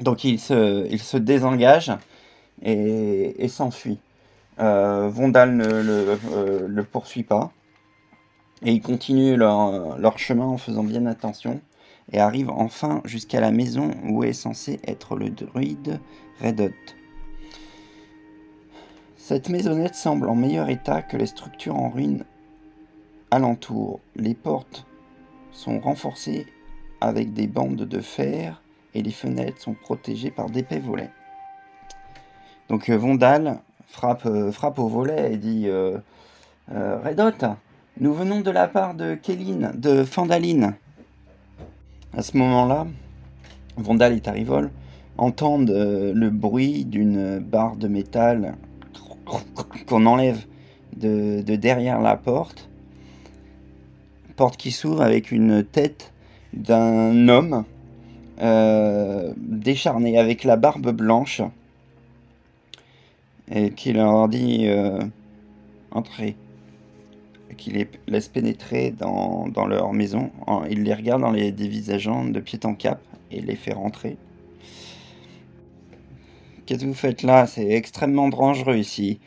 Donc 0.00 0.24
il 0.24 0.38
se, 0.38 1.16
désengage 1.16 1.92
et, 2.62 3.48
s'enfuit. 3.48 3.98
Euh, 4.58 5.08
Vondal 5.08 5.56
ne 5.56 5.64
le, 5.64 6.66
le, 6.66 6.84
poursuit 6.84 7.22
pas. 7.22 7.52
Et 8.62 8.72
ils 8.72 8.80
continuent 8.80 9.36
leur, 9.36 9.98
leur, 9.98 10.18
chemin 10.18 10.46
en 10.46 10.58
faisant 10.58 10.84
bien 10.84 11.06
attention. 11.06 11.60
Et 12.12 12.20
arrivent 12.20 12.50
enfin 12.50 13.00
jusqu'à 13.04 13.40
la 13.40 13.50
maison 13.50 13.90
où 14.08 14.22
est 14.22 14.32
censé 14.32 14.80
être 14.86 15.16
le 15.16 15.30
druide 15.30 15.98
Redot. 16.40 16.70
Cette 19.16 19.48
maisonnette 19.48 19.96
semble 19.96 20.28
en 20.28 20.36
meilleur 20.36 20.68
état 20.68 21.02
que 21.02 21.16
les 21.16 21.26
structures 21.26 21.74
en 21.74 21.88
ruine 21.90 22.24
alentour. 23.30 23.98
Les 24.14 24.34
portes 24.34 24.86
sont 25.50 25.80
renforcées 25.80 26.46
avec 27.00 27.32
des 27.32 27.48
bandes 27.48 27.76
de 27.76 28.00
fer 28.00 28.62
et 28.96 29.02
les 29.02 29.10
fenêtres 29.10 29.60
sont 29.60 29.74
protégées 29.74 30.30
par 30.30 30.48
d'épais 30.48 30.78
volets. 30.78 31.10
Donc 32.68 32.88
euh, 32.88 32.96
Vondal 32.96 33.58
frappe, 33.86 34.24
euh, 34.24 34.50
frappe 34.50 34.78
au 34.78 34.88
volet 34.88 35.34
et 35.34 35.36
dit 35.36 35.64
euh, 35.66 35.98
Redot, 36.68 37.46
nous 38.00 38.14
venons 38.14 38.40
de 38.40 38.50
la 38.50 38.68
part 38.68 38.94
de 38.94 39.14
Kéline, 39.14 39.72
de 39.76 40.02
Fandaline. 40.02 40.74
À 42.16 42.22
ce 42.22 42.36
moment-là, 42.38 42.86
Vondal 43.76 44.14
et 44.14 44.20
Tarivol 44.20 44.70
entendent 45.18 45.70
le 45.70 46.30
bruit 46.30 46.86
d'une 46.86 47.38
barre 47.38 47.76
de 47.76 47.88
métal 47.88 48.56
qu'on 49.86 50.06
enlève 50.06 50.44
de, 50.96 51.42
derrière 51.42 52.00
la 52.00 52.16
porte. 52.16 52.68
Porte 54.36 54.56
qui 54.56 54.72
s'ouvre 54.72 55.02
avec 55.02 55.30
une 55.30 55.62
tête 55.62 56.12
d'un 56.52 57.28
homme 57.28 57.64
décharné 58.38 60.18
avec 60.18 60.44
la 60.44 60.56
barbe 60.56 60.90
blanche 60.90 61.42
et 63.50 63.70
qui 63.70 63.92
leur 63.92 64.28
dit 64.28 64.66
euh, 64.66 64.98
entrez, 65.90 66.36
qui 67.56 67.70
les 67.70 67.88
laisse 68.06 68.28
pénétrer 68.28 68.90
dans, 68.90 69.48
leur 69.66 69.92
maison. 69.92 70.30
Il 70.70 70.82
les 70.82 70.94
regarde 70.94 71.24
en 71.24 71.30
les 71.30 71.52
dévisageant 71.52 72.24
de 72.24 72.40
pied 72.40 72.58
en 72.64 72.74
cap 72.74 73.00
et 73.30 73.40
les 73.40 73.56
fait 73.56 73.72
rentrer. 73.72 74.16
Qu'est-ce 76.64 76.80
que 76.80 76.86
vous 76.86 76.94
faites 76.94 77.22
là? 77.22 77.46
C'est 77.46 77.68
extrêmement 77.68 78.28
dangereux 78.28 78.76
ici. 78.76 79.20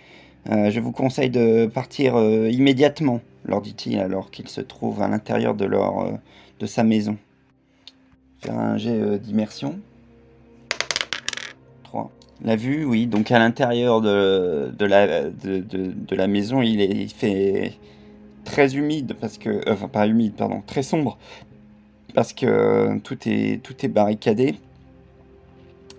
Euh, 0.50 0.72
je 0.72 0.80
vous 0.80 0.92
conseille 0.92 1.30
de 1.30 1.68
partir 1.68 2.18
euh, 2.18 2.50
immédiatement, 2.50 3.22
leur 3.46 3.62
dit-il 3.62 4.00
alors 4.00 4.32
qu'il 4.32 4.48
se 4.48 4.62
trouve 4.62 5.01
à 5.01 5.08
l'intérieur 5.08 5.54
de, 5.54 5.66
leur, 5.66 6.00
euh, 6.00 6.12
de 6.60 6.66
sa 6.66 6.84
maison. 6.84 7.18
Faire 8.41 8.58
un 8.58 8.77
jet 8.77 9.19
d'immersion. 9.19 9.79
3. 11.84 12.12
La 12.43 12.55
vue, 12.55 12.86
oui. 12.86 13.08
Donc 13.08 13.31
à 13.31 13.39
l'intérieur 13.39 14.01
de, 14.01 14.74
de, 14.77 14.86
la, 14.86 15.29
de, 15.29 16.15
la 16.15 16.27
maison, 16.27 16.62
il, 16.62 16.81
est, 16.81 16.91
il 16.91 17.10
fait 17.10 17.74
très 18.46 18.75
humide 18.75 19.15
parce 19.19 19.38
que, 19.38 19.62
enfin 19.69 19.88
pas 19.88 20.08
humide, 20.08 20.34
pardon, 20.36 20.62
très 20.65 20.84
sombre 20.84 21.17
parce 22.13 22.34
que 22.34 22.98
tout 23.00 23.17
est 23.27 23.62
tout 23.63 23.75
est 23.86 23.88
barricadé. 23.88 24.55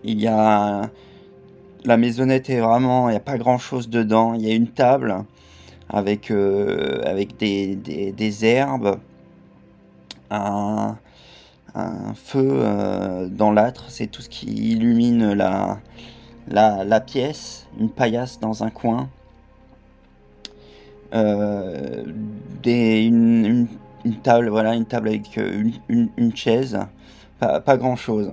Il 0.04 0.20
y 0.20 0.26
a 0.26 0.90
la 1.84 1.96
maisonnette 1.96 2.50
est 2.50 2.60
vraiment, 2.60 3.08
il 3.08 3.12
n'y 3.12 3.16
a 3.16 3.20
pas 3.20 3.38
grand 3.38 3.58
chose 3.58 3.88
dedans. 3.88 4.34
Il 4.34 4.46
y 4.46 4.50
a 4.50 4.54
une 4.54 4.68
table 4.68 5.24
avec 5.88 6.30
euh, 6.30 7.02
avec 7.04 7.36
des, 7.38 7.76
des, 7.76 8.12
des, 8.12 8.44
herbes, 8.44 8.98
un, 10.30 10.98
un 11.74 12.14
feu 12.14 12.48
euh, 12.50 13.28
dans 13.28 13.52
l'âtre, 13.52 13.86
c'est 13.88 14.06
tout 14.06 14.22
ce 14.22 14.28
qui 14.28 14.46
illumine 14.72 15.32
la 15.32 15.78
la, 16.48 17.00
pièce, 17.00 17.68
une 17.78 17.90
paillasse 17.90 18.40
dans 18.40 18.64
un 18.64 18.70
coin, 18.70 19.08
euh, 21.14 22.04
une, 22.64 23.68
table, 24.24 24.48
voilà, 24.48 24.74
une 24.74 24.84
table 24.84 25.08
avec 25.08 25.38
euh, 25.38 25.70
une, 25.88 26.36
chaise, 26.36 26.78
pas, 27.38 27.76
grand 27.76 27.94
chose. 27.94 28.32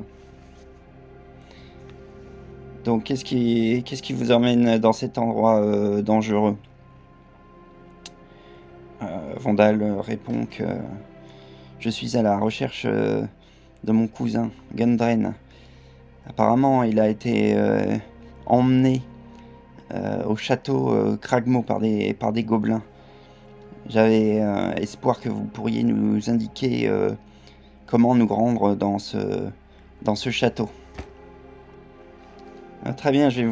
Donc 2.85 3.03
qu'est-ce 3.03 3.23
qui, 3.23 3.83
qu'est-ce 3.85 4.01
qui 4.01 4.13
vous 4.13 4.31
emmène 4.31 4.79
dans 4.79 4.93
cet 4.93 5.17
endroit 5.17 6.01
dangereux? 6.01 6.57
Vandal 9.39 9.83
répond 9.99 10.47
que 10.49 10.63
je 11.79 11.89
suis 11.89 12.17
à 12.17 12.21
la 12.21 12.37
recherche 12.37 12.85
de 12.85 13.91
mon 13.91 14.07
cousin, 14.07 14.51
Gundren. 14.75 15.33
Apparemment, 16.29 16.83
il 16.83 16.99
a 16.99 17.07
été 17.07 17.53
euh, 17.55 17.97
emmené 18.45 19.01
euh, 19.93 20.25
au 20.25 20.35
château 20.35 20.91
euh, 20.91 21.15
Kragmo 21.15 21.61
par 21.61 21.79
des, 21.79 22.13
par 22.13 22.33
gobelins. 22.33 22.83
J'avais 23.87 24.43
espoir 24.75 25.21
que 25.21 25.29
vous 25.29 25.45
pourriez 25.45 25.81
nous 25.81 26.29
indiquer 26.29 26.91
comment 27.85 28.15
nous 28.15 28.27
rendre 28.27 28.75
dans 28.75 28.99
ce, 28.99 30.29
château. 30.29 30.69
Ah, 32.83 32.91
très 32.91 33.13
bien, 33.13 33.29
je 33.29 33.45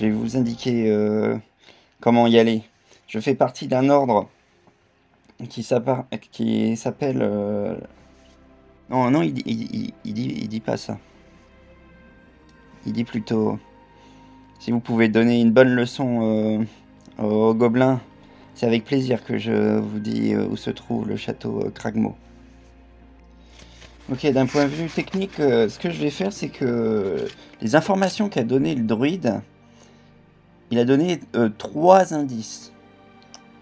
vais 0.00 0.10
vous 0.10 0.36
indiquer 0.36 0.92
comment 2.00 2.26
y 2.26 2.40
aller. 2.40 2.64
Je 3.06 3.20
fais 3.20 3.36
partie 3.36 3.68
d'un 3.68 3.88
ordre 3.88 4.28
qui 5.48 5.62
s'appelle... 5.62 7.22
Non, 8.90 9.08
non, 9.08 9.22
il, 9.22 9.38
il, 9.46 9.92
il, 10.04 10.14
dit, 10.14 10.34
il 10.42 10.48
dit 10.48 10.60
pas 10.60 10.76
ça. 10.76 10.98
Il 12.86 12.92
dit 12.92 13.04
plutôt 13.04 13.58
Si 14.58 14.72
vous 14.72 14.80
pouvez 14.80 15.08
donner 15.08 15.40
une 15.40 15.52
bonne 15.52 15.72
leçon 15.74 16.66
euh, 17.20 17.24
aux 17.24 17.54
gobelins, 17.54 18.00
c'est 18.54 18.66
avec 18.66 18.84
plaisir 18.84 19.24
que 19.24 19.38
je 19.38 19.78
vous 19.78 20.00
dis 20.00 20.34
euh, 20.34 20.46
où 20.46 20.56
se 20.56 20.70
trouve 20.70 21.08
le 21.08 21.16
château 21.16 21.60
euh, 21.64 21.70
Kragmo. 21.70 22.16
Ok, 24.10 24.26
d'un 24.32 24.46
point 24.46 24.64
de 24.64 24.70
vue 24.70 24.88
technique, 24.88 25.36
ce 25.36 25.78
que 25.78 25.88
je 25.88 26.00
vais 26.00 26.10
faire, 26.10 26.32
c'est 26.32 26.48
que 26.48 27.28
les 27.62 27.76
informations 27.76 28.28
qu'a 28.28 28.42
donné 28.42 28.74
le 28.74 28.82
druide, 28.82 29.40
il 30.72 30.80
a 30.80 30.84
donné 30.84 31.20
trois 31.58 32.12
indices. 32.12 32.72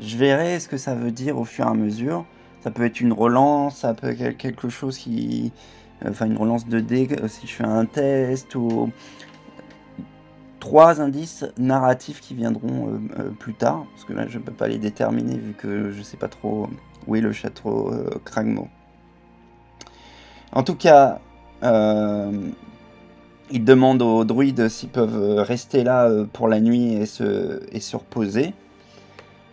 Je 0.00 0.16
verrai 0.16 0.60
ce 0.60 0.68
que 0.68 0.76
ça 0.76 0.94
veut 0.94 1.10
dire 1.10 1.38
au 1.38 1.44
fur 1.44 1.66
et 1.66 1.68
à 1.68 1.74
mesure. 1.74 2.24
Ça 2.60 2.70
peut 2.70 2.84
être 2.84 3.00
une 3.00 3.12
relance, 3.12 3.78
ça 3.78 3.94
peut 3.94 4.08
être 4.08 4.36
quelque 4.36 4.68
chose 4.68 4.98
qui, 4.98 5.52
enfin 6.06 6.26
une 6.26 6.36
relance 6.36 6.66
de 6.66 6.80
dés 6.80 7.08
euh, 7.20 7.28
si 7.28 7.46
je 7.46 7.52
fais 7.52 7.64
un 7.64 7.84
test 7.84 8.54
ou 8.54 8.90
trois 10.60 11.00
indices 11.00 11.46
narratifs 11.56 12.20
qui 12.20 12.34
viendront 12.34 12.88
euh, 12.88 12.98
euh, 13.18 13.30
plus 13.30 13.54
tard 13.54 13.86
parce 13.92 14.04
que 14.04 14.12
là 14.12 14.26
je 14.28 14.38
ne 14.38 14.42
peux 14.42 14.52
pas 14.52 14.68
les 14.68 14.78
déterminer 14.78 15.36
vu 15.36 15.54
que 15.54 15.90
je 15.90 16.02
sais 16.02 16.16
pas 16.16 16.28
trop 16.28 16.68
où 17.06 17.16
est 17.16 17.20
le 17.20 17.32
château 17.32 17.92
Kragmo. 18.24 18.68
En 20.52 20.62
tout 20.62 20.74
cas, 20.74 21.20
il 21.62 23.64
demande 23.64 24.02
aux 24.02 24.24
druides 24.24 24.68
s'ils 24.68 24.90
peuvent 24.90 25.38
rester 25.38 25.84
là 25.84 26.10
pour 26.34 26.48
la 26.48 26.60
nuit 26.60 26.94
et 26.94 27.06
se, 27.06 27.62
et 27.72 27.80
se 27.80 27.96
reposer. 27.96 28.52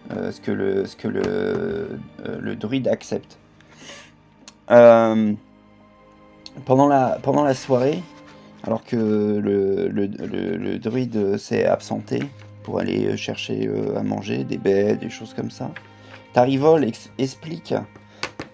Ce 0.09 0.39
que 0.39 0.51
le, 0.51 0.85
ce 0.85 0.95
que 0.95 1.07
le, 1.07 1.99
le 2.39 2.55
druide 2.55 2.87
accepte. 2.87 3.37
Euh, 4.71 5.33
pendant 6.65 6.87
la, 6.87 7.53
soirée, 7.53 8.01
alors 8.63 8.83
que 8.83 8.95
le, 8.95 10.77
druide 10.79 11.37
s'est 11.37 11.65
absenté 11.65 12.23
pour 12.63 12.79
aller 12.79 13.15
chercher 13.17 13.67
euh, 13.67 13.97
à 13.97 14.03
manger 14.03 14.43
des 14.43 14.57
baies, 14.57 14.95
des 14.95 15.09
choses 15.09 15.33
comme 15.33 15.51
ça, 15.51 15.71
Tarivol 16.33 16.85
explique 17.17 17.75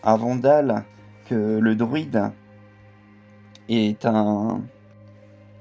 à 0.04 0.18
Vandal 0.18 0.84
que 1.30 1.60
le 1.60 1.76
druide 1.76 2.32
est 3.70 4.06
un, 4.06 4.62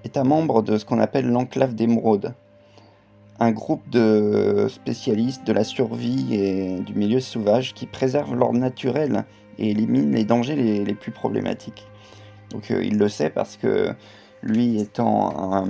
est 0.05 0.17
un 0.17 0.25
membre 0.25 0.63
de 0.63 0.79
ce 0.79 0.85
qu'on 0.85 0.99
appelle 0.99 1.29
l'enclave 1.31 1.75
d'émeraude, 1.75 2.35
un 3.41 3.53
groupe 3.53 3.89
de 3.89 4.67
spécialistes 4.69 5.47
de 5.47 5.53
la 5.53 5.65
survie 5.65 6.35
et 6.35 6.81
du 6.81 6.95
milieu 6.95 7.21
sauvage 7.21 7.73
qui 7.73 7.87
préservent 7.87 8.35
l'ordre 8.35 8.59
naturel 8.59 9.25
et 9.59 9.71
élimine 9.71 10.13
les 10.13 10.25
dangers 10.25 10.57
les, 10.57 10.95
plus 10.95 11.11
problématiques. 11.11 11.87
Donc 12.51 12.69
il 12.71 12.99
le 12.99 13.09
sait 13.09 13.31
parce 13.31 13.57
que 13.57 13.95
lui 14.43 14.79
étant 14.79 15.67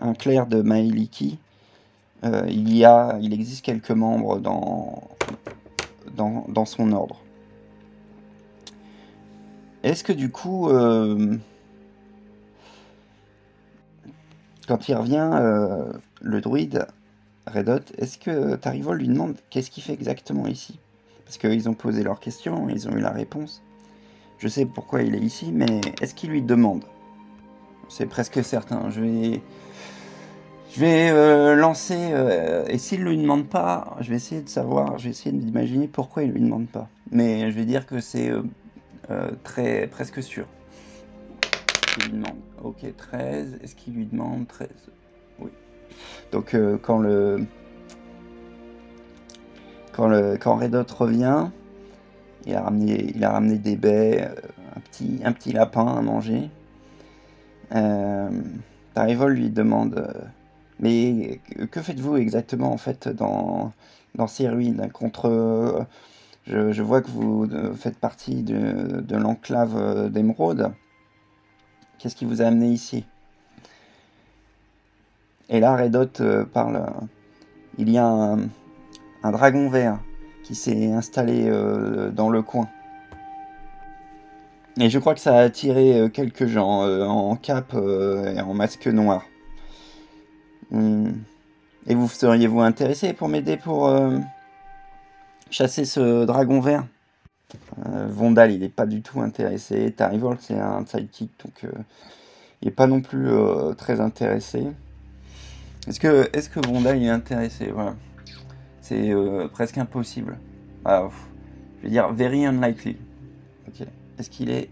un, 0.00 0.14
clerc 0.14 0.46
de 0.46 0.62
Maeliki, 0.62 1.38
il, 2.22 2.76
y 2.76 2.84
a, 2.84 3.18
il 3.20 3.32
existe 3.32 3.64
quelques 3.64 3.90
membres 3.90 4.38
dans, 4.38 5.02
dans, 6.14 6.46
dans 6.48 6.64
son 6.64 6.92
ordre. 6.92 7.16
Est-ce 9.82 10.02
que 10.04 10.12
du 10.12 10.30
coup, 10.30 10.68
euh, 10.68 11.36
quand 14.68 14.88
il 14.88 14.94
revient, 14.94 15.30
euh, 15.32 15.92
le 16.20 16.40
druide 16.40 16.86
Redot, 17.46 17.80
est-ce 17.96 18.18
que 18.18 18.54
Tarivol 18.56 18.98
lui 18.98 19.08
demande 19.08 19.36
qu'est-ce 19.50 19.70
qu'il 19.70 19.82
fait 19.82 19.94
exactement 19.94 20.46
ici? 20.46 20.78
Parce 21.24 21.38
qu'ils 21.38 21.68
ont 21.68 21.74
posé 21.74 22.02
leur 22.02 22.20
question, 22.20 22.68
ils 22.68 22.88
ont 22.88 22.92
eu 22.92 23.00
la 23.00 23.10
réponse. 23.10 23.62
Je 24.38 24.46
sais 24.46 24.66
pourquoi 24.66 25.02
il 25.02 25.14
est 25.14 25.20
ici, 25.20 25.50
mais 25.52 25.80
est-ce 26.00 26.14
qu'il 26.14 26.30
lui 26.30 26.42
demande? 26.42 26.84
C'est 27.88 28.06
presque 28.06 28.44
certain. 28.44 28.90
Je 28.90 29.00
vais, 29.00 29.40
je 30.74 30.80
vais 30.80 31.10
euh, 31.10 31.54
lancer. 31.54 32.12
et 32.68 32.78
s'il 32.78 33.00
ne 33.00 33.08
lui 33.08 33.16
demande 33.16 33.48
pas, 33.48 33.96
je 34.00 34.10
vais 34.10 34.16
essayer 34.16 34.42
de 34.42 34.48
savoir, 34.48 34.98
je 34.98 35.04
vais 35.04 35.10
essayer 35.10 35.32
d'imaginer 35.32 35.88
pourquoi 35.88 36.22
il 36.22 36.30
lui 36.30 36.40
demande 36.40 36.68
pas. 36.68 36.88
Mais 37.10 37.50
je 37.50 37.56
vais 37.56 37.64
dire 37.64 37.86
que 37.86 38.00
c'est 38.00 38.30
euh, 39.10 39.30
très 39.42 39.86
presque 39.86 40.22
sûr. 40.22 40.46
Il 41.98 42.12
demande, 42.12 42.36
ok, 42.62 42.96
13. 42.96 43.58
Est-ce 43.62 43.74
qu'il 43.74 43.94
lui 43.94 44.06
demande 44.06 44.46
13 44.46 44.68
Oui. 45.40 45.50
Donc 46.32 46.54
euh, 46.54 46.78
quand 46.80 46.98
le 46.98 47.44
quand 49.92 50.08
le 50.08 50.36
quand 50.36 50.56
Redot 50.56 50.84
revient, 50.96 51.48
il 52.46 52.54
a 52.54 52.62
ramené 52.62 53.12
il 53.14 53.24
a 53.24 53.30
ramené 53.32 53.58
des 53.58 53.76
baies, 53.76 54.28
euh, 54.30 54.48
un 54.76 54.80
petit 54.80 55.20
un 55.24 55.32
petit 55.32 55.52
lapin 55.52 55.86
à 55.86 56.00
manger. 56.02 56.50
Euh, 57.74 58.30
Tarivol 58.94 59.34
lui 59.34 59.50
demande 59.50 60.12
mais 60.80 61.40
que 61.70 61.82
faites-vous 61.82 62.16
exactement 62.16 62.72
en 62.72 62.78
fait 62.78 63.08
dans 63.08 63.72
dans 64.14 64.26
ces 64.26 64.48
ruines? 64.48 64.88
Contre 64.92 65.86
je, 66.48 66.82
vois 66.82 67.02
que 67.02 67.10
vous 67.10 67.46
faites 67.76 67.98
partie 67.98 68.42
de, 68.42 69.16
l'enclave 69.16 69.76
euh, 69.76 70.08
d'émeraude. 70.08 70.72
Qu'est-ce 71.98 72.14
qui 72.14 72.24
vous 72.24 72.42
a 72.42 72.46
amené 72.46 72.68
ici? 72.68 73.04
Et 75.48 75.60
là, 75.60 75.76
Redot 75.76 76.20
euh, 76.20 76.44
parle. 76.44 76.86
Il 77.76 77.90
y 77.90 77.98
a 77.98 78.06
un, 78.06 79.30
dragon 79.32 79.68
vert 79.68 79.98
qui 80.44 80.54
s'est 80.54 80.92
installé 80.92 81.50
dans 82.12 82.30
le 82.30 82.42
coin. 82.42 82.68
Et 84.80 84.88
je 84.90 84.98
crois 84.98 85.14
que 85.14 85.20
ça 85.20 85.36
a 85.36 85.42
attiré 85.42 86.10
quelques 86.12 86.46
gens 86.46 86.82
en 87.06 87.36
cap 87.36 87.74
et 87.74 88.40
en 88.40 88.54
masque 88.54 88.86
noir. 88.88 89.24
Hmm. 90.70 91.12
Et 91.86 91.94
vous 91.94 92.08
seriez-vous 92.08 92.60
intéressé 92.60 93.12
pour 93.12 93.28
m'aider 93.28 93.56
pour 93.56 93.94
chasser 95.50 95.84
ce 95.84 96.24
dragon 96.24 96.60
vert? 96.60 96.84
Euh, 97.54 98.06
Vondal, 98.08 98.52
il 98.52 98.60
n'est 98.60 98.68
pas 98.68 98.86
du 98.86 99.00
tout 99.02 99.20
intéressé. 99.20 99.90
Tarivol, 99.92 100.36
c'est 100.40 100.58
un 100.58 100.84
sidekick, 100.84 101.30
donc 101.44 101.64
euh, 101.64 101.72
il 102.60 102.68
n'est 102.68 102.74
pas 102.74 102.86
non 102.86 103.00
plus 103.00 103.28
euh, 103.28 103.72
très 103.72 104.00
intéressé. 104.00 104.66
Est-ce 105.86 105.98
que, 105.98 106.28
est 106.34 106.50
que 106.50 106.66
Vondal 106.66 107.02
est 107.02 107.08
intéressé? 107.08 107.70
Voilà. 107.72 107.96
C'est 108.82 109.12
presque 109.52 109.76
impossible. 109.76 110.38
Ah, 110.84 111.08
je 111.78 111.84
vais 111.84 111.90
dire 111.90 112.12
very 112.12 112.46
unlikely. 112.46 112.96
Est-ce 114.18 114.30
qu'il 114.30 114.50
est 114.50 114.70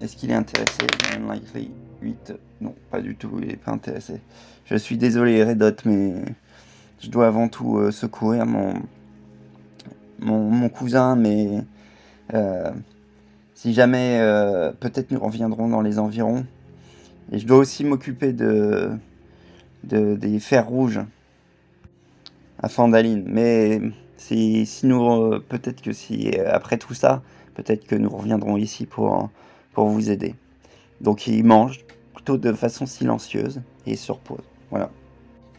Est-ce 0.00 0.16
qu'il 0.16 0.30
est 0.30 0.34
intéressé? 0.34 0.86
Unlikely 1.16 1.70
8. 2.02 2.34
Non, 2.60 2.74
pas 2.90 3.00
du 3.00 3.16
tout, 3.16 3.30
il 3.40 3.48
n'est 3.48 3.56
pas 3.56 3.72
intéressé. 3.72 4.20
Je 4.64 4.76
suis 4.76 4.96
désolé, 4.96 5.44
Redot, 5.44 5.76
mais 5.84 6.24
je 7.00 7.08
dois 7.08 7.26
avant 7.26 7.48
tout 7.48 7.78
euh, 7.78 7.90
secourir 7.90 8.46
mon, 8.46 8.74
mon, 10.18 10.68
cousin, 10.68 11.16
mais 11.16 11.62
euh, 12.34 12.70
si 13.54 13.72
jamais, 13.72 14.18
euh, 14.20 14.70
peut-être 14.72 15.10
nous 15.10 15.20
reviendrons 15.20 15.68
dans 15.68 15.80
les 15.80 15.98
environs. 15.98 16.44
Et 17.32 17.38
je 17.38 17.46
dois 17.46 17.58
aussi 17.58 17.84
m'occuper 17.84 18.32
de, 18.32 18.90
de, 19.84 20.14
des 20.14 20.38
fers 20.40 20.68
rouges 20.68 21.00
à 22.62 22.68
Fandaline. 22.68 23.24
Mais 23.26 23.80
si, 24.16 24.66
nous, 24.82 25.40
peut-être 25.48 25.80
que 25.80 25.92
si, 25.92 26.36
après 26.38 26.76
tout 26.76 26.94
ça, 26.94 27.22
peut-être 27.54 27.86
que 27.86 27.94
nous 27.94 28.10
reviendrons 28.10 28.56
ici 28.56 28.84
pour, 28.84 29.30
pour 29.72 29.88
vous 29.88 30.10
aider. 30.10 30.34
Donc 31.00 31.26
il 31.26 31.44
mange 31.44 31.80
plutôt 32.14 32.36
de 32.36 32.52
façon 32.52 32.84
silencieuse 32.84 33.62
et 33.86 33.96
sur 33.96 34.18
pause. 34.18 34.44
Voilà. 34.70 34.90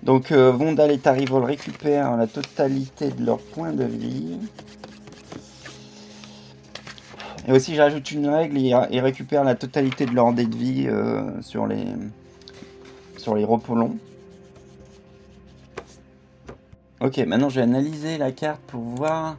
Donc 0.04 0.32
euh, 0.32 0.52
Vondal 0.52 0.92
et 0.92 0.98
Tarivol 0.98 1.44
récupèrent 1.44 2.18
la 2.18 2.26
totalité 2.26 3.12
de 3.12 3.24
leurs 3.24 3.40
points 3.40 3.72
de 3.72 3.84
vie. 3.84 4.38
Et 7.48 7.52
aussi 7.52 7.76
j'ajoute 7.76 8.12
une 8.12 8.28
règle, 8.28 8.58
ils, 8.58 9.00
récupèrent 9.00 9.44
la 9.44 9.56
totalité 9.56 10.06
de 10.06 10.14
leur 10.14 10.34
dé 10.34 10.46
de 10.46 10.56
vie 10.56 10.88
euh, 10.88 11.42
sur 11.42 11.68
les 11.68 11.86
sur 13.18 13.36
les 13.36 13.46
repos 13.46 13.76
longs. 13.76 13.98
Ok, 17.00 17.18
maintenant 17.20 17.50
je 17.50 17.56
vais 17.56 17.62
analyser 17.62 18.18
la 18.18 18.32
carte 18.32 18.62
pour 18.62 18.82
voir 18.82 19.38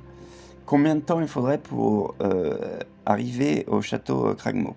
combien 0.65 0.95
de 0.95 1.01
temps 1.01 1.21
il 1.21 1.29
faudrait 1.29 1.59
pour 1.59 2.15
euh, 2.21 2.79
arriver 3.05 3.65
au 3.67 3.83
château 3.83 4.35
Kragmo. 4.35 4.77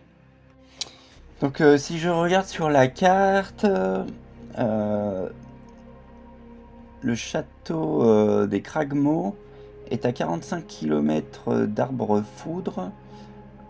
Donc 1.42 1.62
si 1.78 2.00
je 2.00 2.10
regarde 2.10 2.48
sur 2.48 2.70
la 2.70 2.88
carte, 2.88 3.68
le 7.06 7.16
château 7.16 8.04
euh, 8.04 8.48
des 8.48 8.62
Cragmo 8.62 9.36
est 9.92 10.06
à 10.06 10.12
45 10.12 10.66
km 10.66 11.66
d'Arbre 11.66 12.24
Foudre 12.36 12.92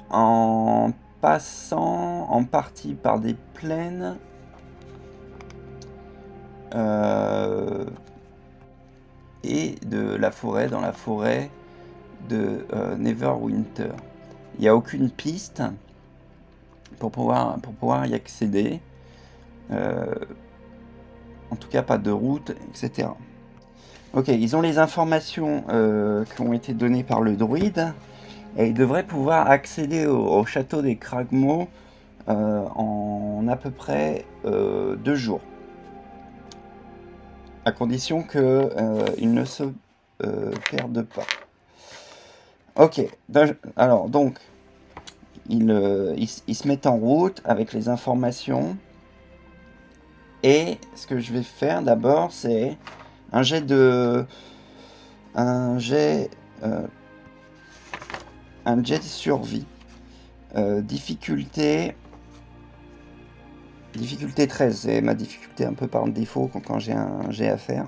en 0.10 0.92
passant 1.20 2.30
en 2.30 2.44
partie 2.46 2.94
par 2.94 3.20
des 3.20 3.36
plaines 3.54 4.18
et 9.44 9.76
de 9.86 10.16
la 10.16 10.32
forêt, 10.32 10.68
dans 10.68 10.82
la 10.82 10.92
forêt 10.92 11.50
de 12.28 12.66
Neverwinter. 12.98 13.94
Il 14.58 14.62
n'y 14.62 14.68
a 14.68 14.76
aucune 14.76 15.10
piste 15.10 15.62
pour 17.00 17.12
pouvoir, 17.12 18.06
y 18.06 18.14
accéder. 18.14 18.80
Euh, 19.72 20.06
en 21.56 21.58
tout 21.58 21.70
cas, 21.70 21.82
pas 21.82 21.98
de 21.98 22.12
route, 22.12 22.52
etc. 22.70 23.08
Ok, 24.14 24.28
ils 24.28 24.56
ont 24.56 24.62
les 24.62 24.78
informations 24.78 25.64
euh, 25.70 26.26
qui 26.36 26.42
ont 26.42 26.54
été 26.54 26.74
données 26.74 27.04
par 27.04 27.22
le 27.22 27.36
druide 27.36 27.94
et 28.58 28.68
ils 28.68 28.74
devraient 28.74 29.06
pouvoir 29.06 29.50
accéder 29.50 30.06
au, 30.06 30.46
château 30.46 30.82
des 30.82 30.96
Kragmo 30.96 31.68
euh, 32.30 32.66
en 32.76 33.46
à 33.48 33.56
peu 33.56 33.72
près 33.72 34.26
deux 34.44 35.16
jours. 35.16 35.42
À 37.66 37.72
condition 37.72 38.24
qu'ils 38.24 39.34
ne 39.34 39.46
se 39.46 39.64
perdent 40.72 41.04
pas. 41.04 41.26
Ok, 42.76 43.02
alors 43.76 44.10
donc 44.10 44.40
euh, 45.52 46.16
ils, 46.18 46.56
se 46.56 46.68
mettent 46.68 46.88
en 46.88 46.98
route 46.98 47.42
avec 47.46 47.74
les 47.74 47.90
informations. 47.90 48.78
Et 50.46 50.78
ce 50.94 51.08
que 51.08 51.20
je 51.20 51.34
vais 51.34 51.42
faire 51.42 51.82
d'abord, 51.82 52.32
c'est 52.32 52.78
un 53.32 53.42
jet 53.42 53.62
de. 53.62 54.24
Un 55.34 55.80
jet. 55.80 56.30
Euh, 56.62 56.86
un 58.64 58.84
jet 58.84 59.00
de 59.00 59.04
survie. 59.04 59.66
Euh, 60.56 60.82
difficulté. 60.82 61.96
Difficulté 63.96 64.46
13, 64.46 64.78
c'est 64.82 65.02
ma 65.02 65.16
difficulté 65.16 65.66
un 65.66 65.74
peu 65.74 65.88
par 65.88 66.06
défaut 66.08 66.48
quand, 66.54 66.62
quand 66.62 66.78
j'ai 66.78 66.94
un 66.94 67.32
jet 67.32 67.50
à 67.50 67.58
faire. 67.58 67.88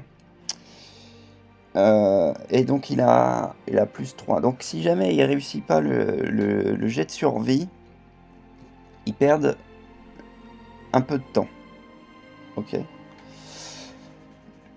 Euh, 1.75 2.33
et 2.49 2.63
donc 2.63 2.89
il 2.89 3.01
a, 3.01 3.53
il 3.67 3.77
a 3.77 3.85
plus 3.85 4.15
3. 4.15 4.41
Donc 4.41 4.63
si 4.63 4.81
jamais 4.81 5.13
il 5.13 5.21
réussit 5.21 5.63
pas 5.63 5.79
le, 5.79 6.87
jet 6.87 7.05
de 7.05 7.11
survie, 7.11 7.69
ils 9.05 9.13
perdent 9.13 9.55
un 10.91 11.01
peu 11.01 11.19
de 11.19 11.23
temps. 11.33 11.47
Ok. 12.57 12.75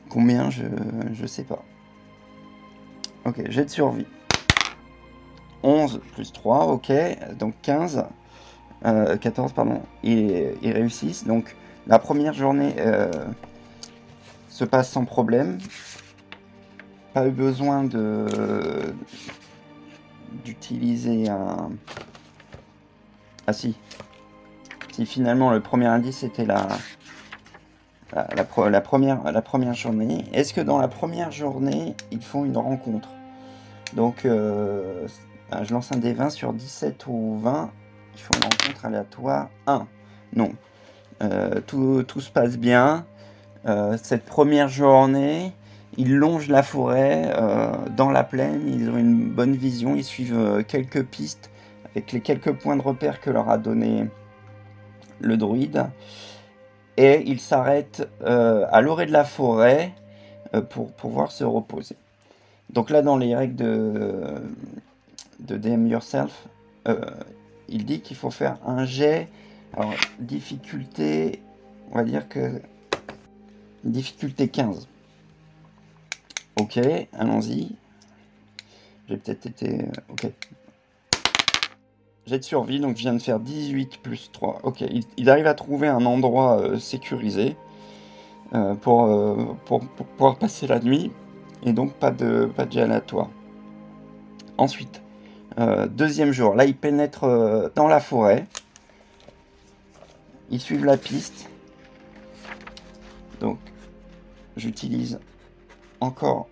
Combien 0.09 0.51
je, 0.51 0.65
je 1.13 1.27
sais 1.27 1.45
pas. 1.45 1.65
Ok, 3.25 3.51
jet 3.51 3.65
de 3.65 3.71
survie. 3.71 4.07
11 5.63 6.01
plus 6.15 6.33
3, 6.33 6.67
ok. 6.67 6.93
Donc 7.39 7.55
15. 7.63 8.05
14, 8.83 9.51
euh, 9.51 9.55
pardon. 9.55 9.83
Ils, 10.03 10.55
réussissent. 10.63 11.25
Donc 11.27 11.57
la 11.87 11.99
première 11.99 12.33
journée, 12.33 12.75
euh, 12.79 13.11
se 14.49 14.65
passe 14.67 14.91
sans 14.91 15.07
problème. 15.07 15.59
Pas 17.15 17.27
eu 17.27 17.31
besoin 17.31 17.85
de 17.85 18.95
d'utiliser 20.45 21.29
un... 21.29 21.71
Ah 23.47 23.53
si. 23.53 23.75
Si 24.93 25.07
finalement 25.07 25.51
le 25.51 25.61
premier 25.61 25.87
indice 25.87 26.19
c'était 26.19 26.45
la... 26.45 26.69
La, 28.13 28.27
la, 28.35 28.81
première, 28.81 29.75
journée. 29.75 30.25
Est-ce 30.33 30.53
que 30.53 30.61
dans 30.61 30.79
la 30.79 30.89
première 30.89 31.31
journée, 31.31 31.95
ils 32.11 32.23
font 32.23 32.45
une 32.45 32.57
rencontre? 32.57 33.09
Donc, 33.95 34.25
euh, 34.25 35.07
ben, 35.51 35.63
je 35.63 35.73
lance 35.73 35.93
un 35.93 35.99
des 35.99 36.13
20 36.13 36.31
sur 36.31 36.53
17 36.53 37.07
ou 37.07 37.39
20. 37.39 37.71
Ils 38.15 38.21
font 38.21 38.35
une 38.35 38.43
rencontre 38.43 38.85
aléatoire 38.85 39.51
1. 39.69 39.87
Non. 40.35 40.53
Euh, 41.23 41.61
tout, 41.67 42.05
se 42.21 42.31
passe 42.31 42.59
bien. 42.59 43.07
Euh, 43.67 43.97
cette 44.03 44.25
première 44.25 44.69
journée, 44.69 45.53
ils 45.97 46.17
longent 46.17 46.49
la 46.49 46.65
forêt 46.65 47.33
dans 47.97 48.11
la 48.11 48.25
plaine, 48.25 48.63
ils 48.67 48.91
ont 48.91 48.97
une 48.97 49.29
bonne 49.29 49.55
vision, 49.55 49.95
ils 49.95 50.05
suivent 50.05 50.65
quelques 50.67 51.05
pistes 51.05 51.51
avec 51.91 52.13
les 52.13 52.21
quelques 52.21 52.53
points 52.53 52.77
de 52.77 52.83
repère 52.83 53.21
que 53.21 53.31
leur 53.31 53.51
a 53.51 53.59
donné 53.59 54.09
le 55.21 55.37
druide. 55.37 55.87
Et 57.01 57.23
ils 57.27 57.41
s'arrêtent 57.41 58.07
euh, 58.23 58.67
à 58.71 58.81
l'orée 58.81 59.07
de 59.07 59.13
la 59.13 59.25
forêt 59.25 59.93
pour 60.69 60.93
pouvoir 60.93 61.31
se 61.31 61.45
reposer. 61.45 61.97
Donc 62.71 62.91
là, 62.91 63.03
dans 63.03 63.17
les 63.17 63.37
règles 63.37 63.55
de, 63.55 64.35
de 65.39 65.57
DM 65.57 65.87
Yourself, 65.87 66.49
il 67.69 67.85
dit 67.85 68.01
qu'il 68.01 68.17
faut 68.17 68.31
faire 68.33 68.59
un 68.67 68.85
jet. 68.85 69.29
Alors, 69.77 69.95
difficulté, 70.19 71.41
on 71.93 71.95
va 71.95 72.05
dire 72.05 72.29
que 72.29 72.61
difficulté 73.85 74.49
15. 74.49 74.89
Ok, 76.57 76.79
allons-y. 77.13 77.71
J'ai 79.09 79.17
peut-être 79.17 79.47
été... 79.47 79.83
Euh, 79.83 79.87
ok. 80.11 80.27
J'ai 82.27 82.39
de 82.39 82.45
survie, 82.45 82.81
donc 82.81 82.97
je 82.97 83.03
viens 83.03 83.15
de 83.15 83.23
faire 83.23 83.41
18 83.41 83.99
plus 84.03 84.31
3. 84.33 84.61
Ok, 84.63 84.85
il, 85.17 85.31
arrive 85.31 85.47
à 85.47 85.55
trouver 85.55 85.89
un 85.89 86.05
endroit 86.07 86.61
euh, 86.61 86.79
sécurisé 86.79 87.57
euh, 88.55 88.75
pour, 88.75 89.09
pour, 89.65 89.81
pouvoir 89.81 90.37
passer 90.37 90.67
la 90.67 90.81
nuit. 90.81 91.11
Et 91.65 91.73
donc 91.73 91.93
pas 91.95 92.11
de, 92.11 92.47
pas 92.57 92.65
de 92.67 92.81
aléatoire. 92.81 93.29
Ensuite, 94.57 95.03
deuxième 95.91 96.33
jour. 96.33 96.55
Là, 96.55 96.65
il 96.65 96.75
pénètre 96.75 97.27
dans 97.75 97.87
la 97.87 98.01
forêt. 98.01 98.47
Ils 100.51 100.61
suivent 100.61 100.85
la 100.85 100.97
piste. 100.97 101.49
Donc, 103.41 103.59
j'utilise 104.57 105.19
encore 106.01 106.49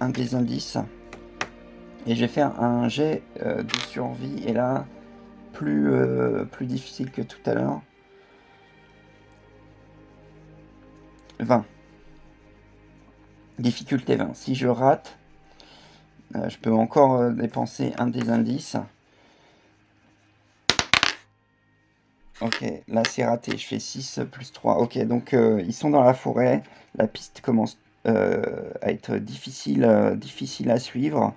un 0.00 0.10
des 0.10 0.34
indices. 0.34 0.78
Et 2.06 2.16
je 2.16 2.20
vais 2.20 2.28
faire 2.28 2.60
un 2.60 2.88
jet 2.88 3.22
euh, 3.42 3.62
de 3.62 3.76
survie. 3.76 4.42
Et 4.46 4.52
là, 4.52 4.86
plus, 5.52 5.92
euh, 5.92 6.44
plus 6.44 6.66
difficile 6.66 7.10
que 7.10 7.22
tout 7.22 7.38
à 7.46 7.54
l'heure. 7.54 7.80
20. 11.38 11.64
Difficulté 13.58 14.16
20. 14.16 14.34
Si 14.34 14.54
je 14.54 14.66
rate, 14.66 15.16
euh, 16.34 16.48
je 16.48 16.58
peux 16.58 16.72
encore 16.72 17.30
dépenser 17.30 17.92
un 17.98 18.08
des 18.08 18.30
indices. 18.30 18.76
Ok, 22.40 22.64
là 22.88 23.02
c'est 23.08 23.24
raté. 23.24 23.56
Je 23.56 23.66
fais 23.66 23.78
6 23.78 24.20
plus 24.30 24.52
3. 24.52 24.78
Ok, 24.78 24.98
donc 25.04 25.32
ils 25.32 25.72
sont 25.72 25.90
dans 25.90 26.02
la 26.02 26.14
forêt. 26.14 26.64
La 26.96 27.06
piste 27.06 27.40
commence 27.40 27.78
à 28.04 28.10
être 28.82 29.16
difficile, 29.18 30.16
difficile 30.16 30.72
à 30.72 30.80
suivre. 30.80 31.36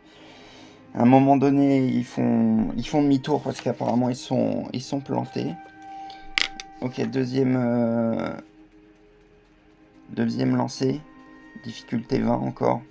À 0.95 1.01
un 1.01 1.05
moment 1.05 1.35
donné, 1.35 1.85
ils 1.85 2.05
font, 2.05 2.71
ils 2.77 2.87
font 2.87 3.01
demi-tour 3.01 3.41
parce 3.43 3.59
qu'apparemment 3.59 4.09
ils 4.09 4.15
sont, 4.15 4.69
ils 4.71 4.81
sont 4.81 5.01
plantés. 5.01 5.51
Ok, 6.79 7.01
deuxième, 7.09 7.57
euh, 7.57 8.33
deuxième 10.11 10.55
lancé, 10.55 11.01
difficulté 11.65 12.19
20 12.19 12.35
encore. 12.35 12.81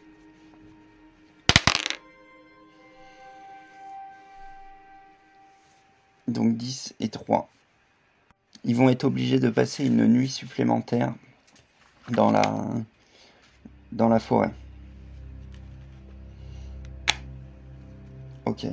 Donc 6.29 6.59
10 6.59 6.97
et 7.01 7.09
3. 7.09 7.49
Ils 8.65 8.77
vont 8.77 8.91
être 8.91 9.05
obligés 9.05 9.41
de 9.41 9.49
passer 9.49 9.87
une 9.87 10.07
nuit 10.07 10.29
supplémentaire 10.29 11.15
dans 12.11 12.31
la, 12.31 12.43
dans 13.93 14.11
la 14.11 14.19
forêt. 14.19 14.53
Ok. 18.55 18.71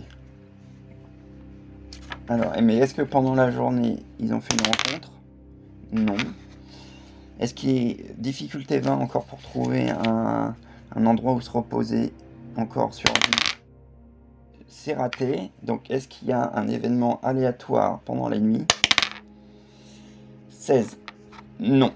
Alors, 2.29 2.53
mais 2.61 2.77
est-ce 2.77 2.93
que 2.93 3.01
pendant 3.01 3.33
la 3.33 3.49
journée, 3.49 3.97
ils 4.19 4.31
ont 4.31 4.39
fait 4.39 4.53
une 4.53 4.67
rencontre? 4.67 5.11
Non. 5.91 6.17
Est-ce 7.39 7.55
qu'il 7.55 7.87
y 7.87 7.91
a 7.93 8.13
difficulté 8.15 8.77
20 8.77 8.93
encore 8.93 9.25
pour 9.25 9.39
trouver 9.39 9.89
un, 9.89 10.53
endroit 10.95 11.33
où 11.33 11.41
se 11.41 11.49
reposer 11.49 12.13
encore 12.57 12.93
sur 12.93 13.11
C'est 14.67 14.93
raté. 14.93 15.49
Donc, 15.63 15.89
est-ce 15.89 16.07
qu'il 16.07 16.27
y 16.27 16.31
a 16.31 16.51
un 16.53 16.67
événement 16.67 17.19
aléatoire 17.23 18.01
pendant 18.05 18.29
la 18.29 18.37
nuit? 18.37 18.67
16. 20.51 20.95
Non. 21.59 21.91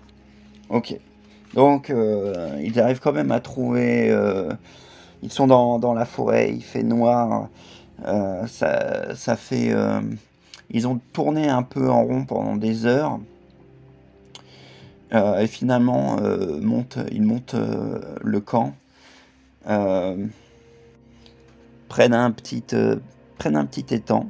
Ok. 0.69 0.99
Donc, 1.53 1.91
euh, 1.91 2.59
ils 2.63 2.79
arrivent 2.79 2.99
quand 2.99 3.13
même 3.13 3.31
à 3.31 3.39
trouver. 3.39 4.09
Euh, 4.09 4.51
ils 5.25 5.31
sont 5.31 5.47
dans, 5.47 5.93
la 5.95 6.05
forêt, 6.05 6.53
il 6.53 6.63
fait 6.63 6.83
noir. 6.83 7.49
Euh, 8.03 8.45
ça, 8.47 9.35
fait. 9.35 9.73
ils 10.69 10.87
ont 10.87 10.99
tourné 11.13 11.47
un 11.47 11.63
peu 11.63 11.89
en 11.89 12.03
rond 12.03 12.25
pendant 12.25 12.55
des 12.55 12.85
heures. 12.85 13.19
et 15.13 15.47
finalement, 15.47 16.17
ils 16.19 17.23
montent 17.23 17.55
le 17.55 18.39
camp. 18.39 18.75
près 21.87 22.09
d'un 22.09 22.31
petit, 22.31 22.63
près 23.37 23.51
d'un 23.51 23.65
petit 23.65 23.93
étang 23.93 24.29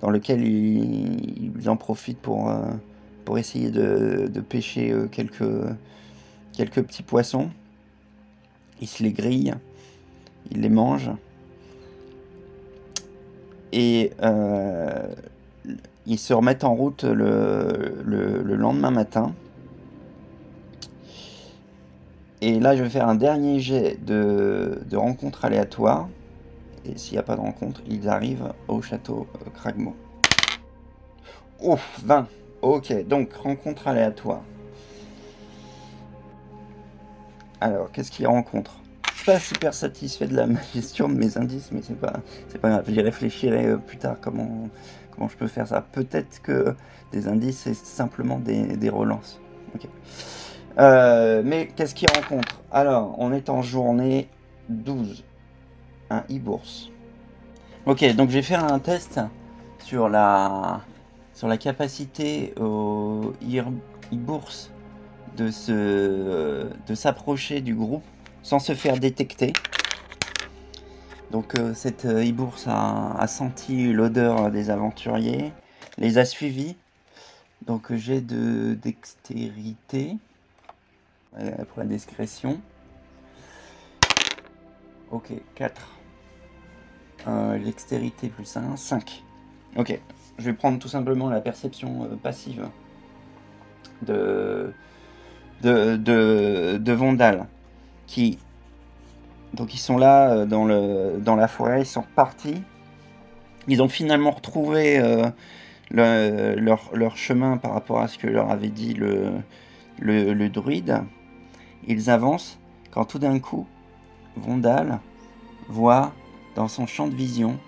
dans 0.00 0.10
lequel 0.10 0.44
ils, 0.46 1.68
en 1.68 1.76
profitent 1.76 2.20
pour, 2.20 2.52
essayer 3.36 3.70
de, 3.70 4.28
de 4.32 4.40
pêcher 4.40 4.94
quelques, 5.10 5.42
quelques 6.52 6.82
petits 6.82 7.02
poissons. 7.02 7.50
Ils 8.80 8.88
se 8.88 9.02
les 9.02 9.12
grillent, 9.12 9.54
ils 10.50 10.60
les 10.60 10.68
mangent. 10.68 11.10
Et 13.72 14.12
euh, 14.22 15.08
ils 16.06 16.18
se 16.18 16.32
remettent 16.32 16.64
en 16.64 16.74
route 16.74 17.04
le, 17.04 18.02
le, 18.04 18.56
lendemain 18.56 18.90
matin. 18.90 19.34
Et 22.40 22.60
là, 22.60 22.76
je 22.76 22.82
vais 22.82 22.88
faire 22.88 23.08
un 23.08 23.14
dernier 23.14 23.60
jet 23.60 23.98
de, 24.04 24.80
de 24.88 24.96
rencontre 24.96 25.44
aléatoire. 25.44 26.08
Et 26.84 26.96
s'il 26.96 27.14
n'y 27.14 27.18
a 27.18 27.22
pas 27.22 27.36
de 27.36 27.40
rencontre, 27.40 27.82
ils 27.88 28.08
arrivent 28.08 28.52
au 28.68 28.80
château 28.80 29.26
euh, 29.34 29.50
Cragmo. 29.50 29.94
Ouf, 31.60 32.00
20. 32.04 32.26
Ok, 32.62 33.06
donc 33.06 33.32
rencontre 33.34 33.88
aléatoire. 33.88 34.42
Alors, 37.60 37.90
qu'est-ce 37.90 38.10
qu'il 38.10 38.26
rencontre 38.26 38.78
Pas 39.28 39.38
super 39.38 39.74
satisfait 39.74 40.26
de 40.26 40.34
la 40.34 40.46
gestion 40.74 41.06
de 41.06 41.12
mes 41.12 41.36
indices, 41.36 41.68
mais 41.70 41.82
c'est 41.82 42.00
pas, 42.00 42.14
c'est 42.48 42.58
pas 42.58 42.70
grave. 42.70 42.84
J'y 42.88 43.02
réfléchirai 43.02 43.66
euh, 43.66 43.76
plus 43.76 43.98
tard 43.98 44.16
comment, 44.22 44.70
comment 45.10 45.28
je 45.28 45.36
peux 45.36 45.48
faire 45.48 45.68
ça. 45.68 45.82
Peut-être 45.82 46.40
que 46.40 46.74
des 47.12 47.28
indices, 47.28 47.58
c'est 47.64 47.74
simplement 47.74 48.38
des, 48.38 48.88
relances. 48.88 49.38
Euh, 50.78 51.42
mais 51.44 51.68
qu'est-ce 51.76 51.94
qu'il 51.94 52.08
rencontre? 52.08 52.62
Alors, 52.72 53.16
on 53.18 53.34
est 53.34 53.50
en 53.50 53.60
journée 53.60 54.30
12. 54.70 55.22
Un 56.08 56.24
e-bourse. 56.30 56.88
Ok, 57.84 58.10
donc 58.16 58.30
je 58.30 58.36
vais 58.36 58.42
faire 58.42 58.64
un 58.64 58.78
test 58.78 59.20
sur 59.80 60.08
la, 60.08 60.80
sur 61.34 61.48
la 61.48 61.58
capacité 61.58 62.54
au 62.58 63.34
e-bourse 64.10 64.70
de 65.36 65.50
se 65.50 66.66
de 66.86 66.94
s'approcher 66.94 67.60
du 67.60 67.74
groupe 67.74 68.02
sans 68.48 68.60
se 68.60 68.74
faire 68.74 68.98
détecter. 68.98 69.52
Donc 71.30 71.58
euh, 71.58 71.74
cette 71.74 72.06
e-bourse 72.06 72.64
a, 72.66 73.26
senti 73.26 73.92
l'odeur 73.92 74.50
des 74.50 74.70
aventuriers, 74.70 75.52
les 75.98 76.16
a 76.16 76.24
suivis. 76.24 76.74
Donc 77.66 77.92
j'ai 77.94 78.22
de 78.22 78.72
dextérité 78.72 80.16
euh, 81.38 81.50
pour 81.68 81.80
la 81.80 81.84
discrétion. 81.84 82.58
Ok, 85.10 85.30
4. 85.54 85.88
Euh, 87.26 87.58
L'extérité 87.58 88.28
plus 88.30 88.56
1, 88.56 88.76
5. 88.76 89.24
Ok, 89.76 90.00
je 90.38 90.44
vais 90.44 90.54
prendre 90.54 90.78
tout 90.78 90.88
simplement 90.88 91.28
la 91.28 91.42
perception 91.42 92.08
passive 92.22 92.66
de 94.00 94.72
de, 95.60 95.96
de, 95.96 96.78
de 96.80 96.92
Vondal 96.92 97.46
qui 98.08 98.38
donc 99.54 99.74
ils 99.74 99.78
sont 99.78 99.96
là 99.96 100.30
euh, 100.30 100.46
dans, 100.46 100.64
le, 100.64 101.18
dans 101.18 101.36
la 101.36 101.48
forêt, 101.48 101.82
ils 101.82 101.86
sont 101.86 102.02
repartis. 102.02 102.62
Ils 103.66 103.82
ont 103.82 103.88
finalement 103.88 104.30
retrouvé 104.30 104.98
euh, 104.98 105.28
leur, 105.90 106.90
leur, 106.94 107.16
chemin 107.16 107.56
par 107.56 107.72
rapport 107.72 108.00
à 108.00 108.08
ce 108.08 108.18
que 108.18 108.26
leur 108.26 108.50
avait 108.50 108.68
dit 108.68 108.94
le, 108.94 109.32
le, 109.98 110.32
le 110.32 110.48
druide. 110.48 111.02
Ils 111.86 112.10
avancent 112.10 112.58
quand 112.90 113.04
tout 113.04 113.18
d'un 113.18 113.38
coup, 113.38 113.66
Vondal 114.36 115.00
voit 115.68 116.12
dans 116.54 116.68
son 116.68 116.86
champ 116.86 117.08
de 117.08 117.14
vision 117.14 117.58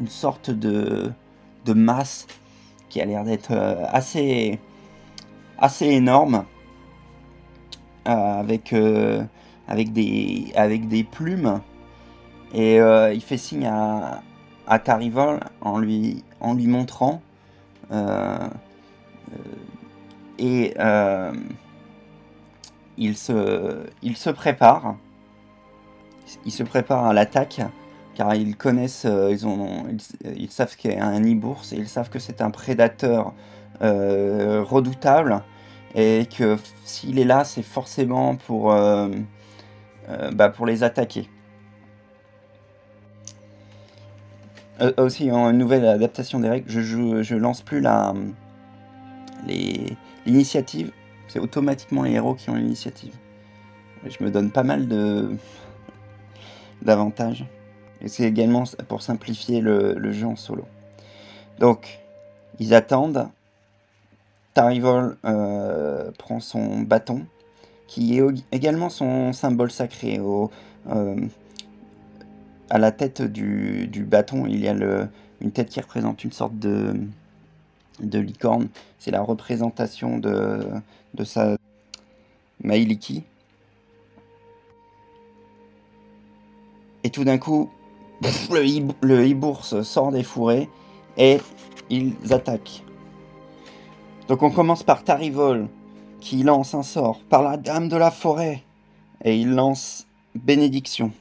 une 0.00 0.08
sorte 0.08 0.50
de, 0.50 1.12
de 1.64 1.72
masse 1.72 2.26
qui 2.88 3.00
a 3.00 3.04
l'air 3.04 3.24
d'être 3.24 3.52
euh, 3.52 3.84
assez, 3.90 4.58
assez 5.58 5.86
énorme, 5.86 6.44
avec 8.04 8.72
avec 9.68 9.92
des, 9.92 10.52
avec 10.54 10.88
des 10.88 11.04
plumes. 11.04 11.60
Et 12.54 12.80
euh, 12.80 13.12
il 13.12 13.20
fait 13.20 13.36
signe 13.36 13.66
à, 13.66 14.22
à 14.66 14.78
Tarivol 14.78 15.40
en 15.60 15.78
lui, 15.78 16.24
en 16.40 16.54
lui 16.54 16.66
montrant. 16.66 17.20
Euh, 17.92 18.38
euh, 19.32 19.34
et 20.38 20.74
il, 22.96 23.16
se, 23.16 23.86
il 24.02 24.16
se 24.16 24.30
prépare. 24.30 24.96
Il 26.44 26.52
se 26.52 26.62
prépare 26.62 27.06
à 27.06 27.12
l'attaque 27.12 27.60
car 28.14 28.34
ils 28.34 28.56
connaissent, 28.56 29.06
ils, 29.30 29.46
ont, 29.46 29.84
ils, 30.24 30.50
savent 30.50 30.74
qu'il 30.76 30.92
y 30.92 30.96
a 30.96 31.06
un 31.06 31.22
Ibours 31.22 31.62
et 31.72 31.76
ils 31.76 31.88
savent 31.88 32.08
que 32.08 32.18
c'est 32.18 32.40
un 32.40 32.50
prédateur 32.50 33.32
redoutable 33.80 35.42
et 35.94 36.26
que 36.26 36.56
s'il 36.84 37.18
est 37.18 37.24
là, 37.24 37.44
c'est 37.44 37.62
forcément 37.62 38.36
pour, 38.36 38.74
bah, 40.32 40.48
pour 40.48 40.66
les 40.66 40.82
attaquer. 40.82 41.28
Euh, 44.80 44.92
aussi, 44.98 45.30
en 45.30 45.52
nouvelle 45.52 45.86
adaptation 45.86 46.38
des 46.40 46.48
règles, 46.48 46.68
je, 46.68 47.22
je 47.22 47.34
lance 47.34 47.62
plus 47.62 47.80
la 47.80 48.12
l'initiative. 50.26 50.92
C'est 51.28 51.38
automatiquement 51.38 52.02
les 52.02 52.12
héros 52.12 52.34
qui 52.34 52.50
ont 52.50 52.54
l'initiative. 52.54 53.14
Je 54.04 54.22
me 54.24 54.30
donne 54.30 54.50
pas 54.50 54.62
mal 54.62 54.88
de 54.88 55.36
d'avantages. 56.82 57.46
Et 58.00 58.08
c'est 58.08 58.24
également 58.24 58.64
pour 58.88 59.02
simplifier 59.02 59.60
le, 59.60 60.12
jeu 60.12 60.26
en 60.26 60.36
solo. 60.36 60.64
Donc, 61.58 62.00
ils 62.58 62.74
attendent. 62.74 63.28
Tarivol 64.52 65.16
euh, 65.24 66.10
prend 66.18 66.40
son 66.40 66.80
bâton 66.80 67.26
qui 67.86 68.18
est 68.18 68.22
également 68.52 68.88
son 68.88 69.32
symbole 69.32 69.70
sacré. 69.70 70.18
Au, 70.20 70.50
euh, 70.88 71.16
à 72.70 72.78
la 72.78 72.90
tête 72.92 73.22
du, 73.22 74.06
bâton, 74.08 74.46
il 74.46 74.60
y 74.60 74.68
a 74.68 74.72
une 75.40 75.52
tête 75.52 75.68
qui 75.68 75.80
représente 75.80 76.24
une 76.24 76.32
sorte 76.32 76.58
de, 76.58 76.94
de 78.00 78.18
licorne. 78.18 78.68
C'est 78.98 79.10
la 79.10 79.22
représentation 79.22 80.18
de, 80.18 80.66
sa 81.24 81.56
Mailiki. 82.62 83.22
Et 87.04 87.10
tout 87.10 87.24
d'un 87.24 87.38
coup, 87.38 87.70
le, 88.50 89.82
sort 89.84 90.10
des 90.10 90.24
fourrés 90.24 90.68
et 91.16 91.38
ils 91.88 92.14
attaquent. 92.30 92.82
Donc 94.28 94.42
on 94.42 94.50
commence 94.50 94.82
par 94.82 95.04
Tarivol, 95.04 95.68
qui 96.26 96.42
lance 96.42 96.74
un 96.74 96.82
sort 96.82 97.20
par 97.28 97.44
la 97.44 97.56
dame 97.56 97.88
de 97.88 97.96
la 97.96 98.10
forêt. 98.10 98.64
Et 99.24 99.38
il 99.38 99.54
lance 99.54 100.08
bénédiction. 100.34 101.12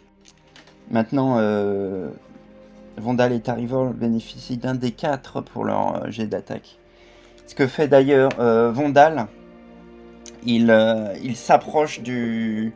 Maintenant, 0.89 1.35
euh, 1.37 2.09
Vondal 2.97 3.31
et 3.31 3.39
Tarivol 3.39 3.93
bénéficient 3.93 4.57
d'un 4.57 4.73
des 4.73 4.89
quatre 4.89 5.41
pour 5.41 5.63
leur 5.63 5.95
euh, 5.95 6.09
jet 6.09 6.25
d'attaque. 6.25 6.79
Ce 7.45 7.53
que 7.53 7.67
fait 7.67 7.87
d'ailleurs 7.87 8.31
euh, 8.39 8.71
Vondal, 8.71 9.27
il, 10.43 10.75
il 11.21 11.35
s'approche 11.35 11.99
du, 12.01 12.73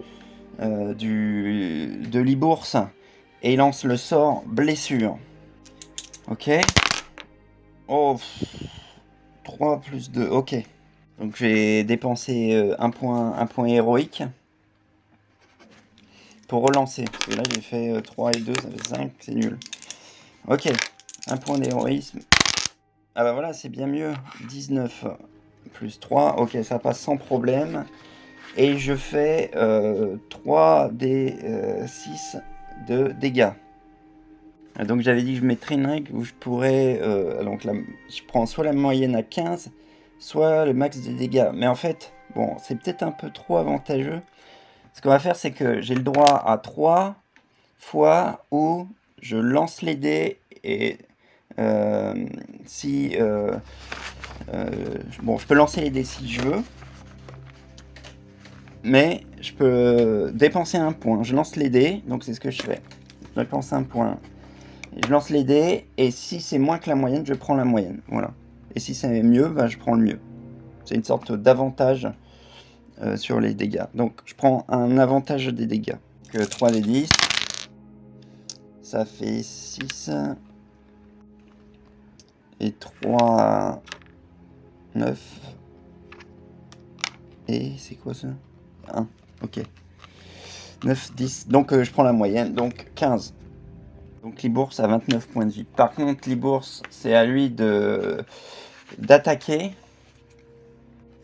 du, 0.60 2.00
de 2.12 2.20
l'Ibourse 2.20 2.78
et 3.42 3.54
il 3.54 3.58
lance 3.58 3.84
le 3.86 3.98
sort 3.98 4.44
blessure. 4.46 5.18
Ok? 6.30 6.52
Oh, 7.88 8.18
3 9.46 9.82
plus 9.82 10.12
2, 10.12 10.28
ok. 10.28 10.64
Donc 11.20 11.36
j'ai 11.36 11.84
dépensé 11.84 12.54
euh, 12.54 12.76
un 12.80 12.90
point, 12.90 13.66
héroïque 13.66 14.24
pour 16.48 16.64
relancer. 16.64 17.06
Parce 17.06 17.26
que 17.26 17.36
là 17.36 17.44
j'ai 17.54 17.62
fait 17.62 18.02
3 18.02 18.30
euh, 18.30 18.34
et 18.34 18.40
2, 18.42 18.54
ça 18.54 18.70
fait 18.70 18.96
5, 18.96 19.12
c'est 19.20 19.36
nul. 19.36 19.58
Ok, 20.48 20.72
un 21.28 21.38
point 21.38 21.60
d'héroïsme. 21.60 22.20
Ah 23.16 23.24
bah 23.24 23.34
voilà, 23.34 23.54
c'est 23.54 23.70
bien 23.70 23.88
mieux. 23.88 24.14
19 24.48 25.06
plus 25.74 26.00
3, 26.00 26.38
ok, 26.40 26.58
ça 26.64 26.80
passe 26.80 27.00
sans 27.00 27.18
problème. 27.18 27.86
Et 28.58 28.78
je 28.78 28.96
fais 28.96 29.52
3 30.30 30.90
des 30.92 31.36
6 31.86 32.38
de 32.88 33.12
dégâts. 33.12 33.52
Donc 34.86 35.02
j'avais 35.02 35.24
dit 35.24 35.34
que 35.34 35.40
je 35.40 35.46
mettrais 35.46 35.76
une 35.76 35.86
règle 35.86 36.16
où 36.16 36.24
je 36.24 36.34
pourrais... 36.34 37.00
Euh, 37.02 37.44
je 38.10 38.22
prends 38.28 38.46
soit 38.46 38.64
la 38.64 38.74
moyenne 38.74 39.16
à 39.16 39.24
15, 39.24 39.72
soit 40.20 40.66
le 40.66 40.74
max 40.74 41.00
des 41.00 41.14
dégâts. 41.14 41.50
Mais 41.54 41.68
en 41.68 41.76
fait, 41.76 42.14
bon, 42.36 42.56
c'est 42.62 42.76
peut-être 42.76 43.04
un 43.04 43.12
peu 43.12 43.30
trop 43.32 43.58
avantageux. 43.58 44.22
Ce 44.94 45.02
qu'on 45.02 45.10
va 45.10 45.20
faire, 45.20 45.36
c'est 45.36 45.52
que 45.52 45.82
j'ai 45.82 45.96
le 45.96 46.04
droit 46.04 46.44
à 46.46 46.58
3 46.58 47.16
fois 47.78 48.46
où 48.52 48.88
je 49.22 49.38
lance 49.38 49.82
les 49.82 49.96
dés 49.96 50.40
et 50.64 50.98
euh, 51.60 52.14
si... 52.66 53.16
Euh, 53.20 53.56
euh, 54.54 54.70
bon, 55.22 55.38
je 55.38 55.46
peux 55.46 55.56
lancer 55.56 55.82
les 55.82 55.90
dés 55.90 56.04
si 56.04 56.28
je 56.28 56.42
veux. 56.42 56.64
Mais 58.84 59.26
je 59.42 59.54
peux 59.54 60.32
dépenser 60.34 60.78
un 60.78 60.94
point. 60.94 61.24
Je 61.24 61.36
lance 61.36 61.56
les 61.56 61.70
dés, 61.70 62.02
donc 62.08 62.24
c'est 62.24 62.34
ce 62.34 62.40
que 62.40 62.52
je 62.52 62.62
fais. 62.62 62.82
Je 63.36 63.42
dépense 63.42 63.74
un 63.74 63.84
point. 63.84 64.18
je 65.04 65.10
lance 65.10 65.30
les 65.30 65.44
dés, 65.44 65.86
et 65.98 66.12
si 66.12 66.40
c'est 66.40 66.60
moins 66.60 66.78
que 66.78 66.90
la 66.90 66.96
moyenne, 66.96 67.26
je 67.26 67.34
prends 67.34 67.56
la 67.56 67.66
moyenne. 67.66 68.00
Voilà. 68.08 68.32
Et 68.76 68.80
si 68.80 68.94
c'est 68.94 69.24
mieux, 69.24 69.50
bah, 69.50 69.68
je 69.68 69.78
prends 69.78 69.96
le 69.96 70.04
mieux. 70.04 70.20
C'est 70.86 70.96
une 70.96 71.04
sorte 71.04 71.32
d'avantage 71.32 72.08
euh, 73.02 73.18
sur 73.18 73.40
les 73.40 73.54
dégâts. 73.54 73.86
Donc 73.94 74.22
je 74.26 74.34
prends 74.36 74.66
un 74.70 74.98
avantage 74.98 75.48
des 75.48 75.66
dégâts. 75.66 75.98
Que 76.32 76.44
3 76.44 76.72
des 76.72 76.82
10. 76.82 77.12
Ça 78.82 79.06
fait 79.06 79.42
6. 79.44 80.12
Et 82.60 82.72
3... 82.72 83.82
9. 84.96 85.20
Et 87.48 87.72
c'est 87.78 87.96
quoi 87.96 88.14
ça? 88.14 88.28
1. 88.94 89.08
Ok. 89.44 89.60
9, 90.84 91.16
10. 91.16 91.48
Donc 91.48 91.74
euh, 91.74 91.84
je 91.84 91.92
prends 91.92 92.04
la 92.04 92.14
moyenne. 92.14 92.54
Donc 92.54 92.88
15. 92.96 93.34
Donc 94.24 94.42
Libours 94.42 94.72
a 94.80 94.88
29 94.88 95.28
points 95.28 95.46
de 95.46 95.52
vie. 95.52 95.64
Par 95.64 95.94
contre, 95.94 96.28
Libours, 96.28 96.66
c'est 96.90 97.14
à 97.14 97.26
lui 97.26 97.50
de 97.50 98.24
d'attaquer. 98.98 99.72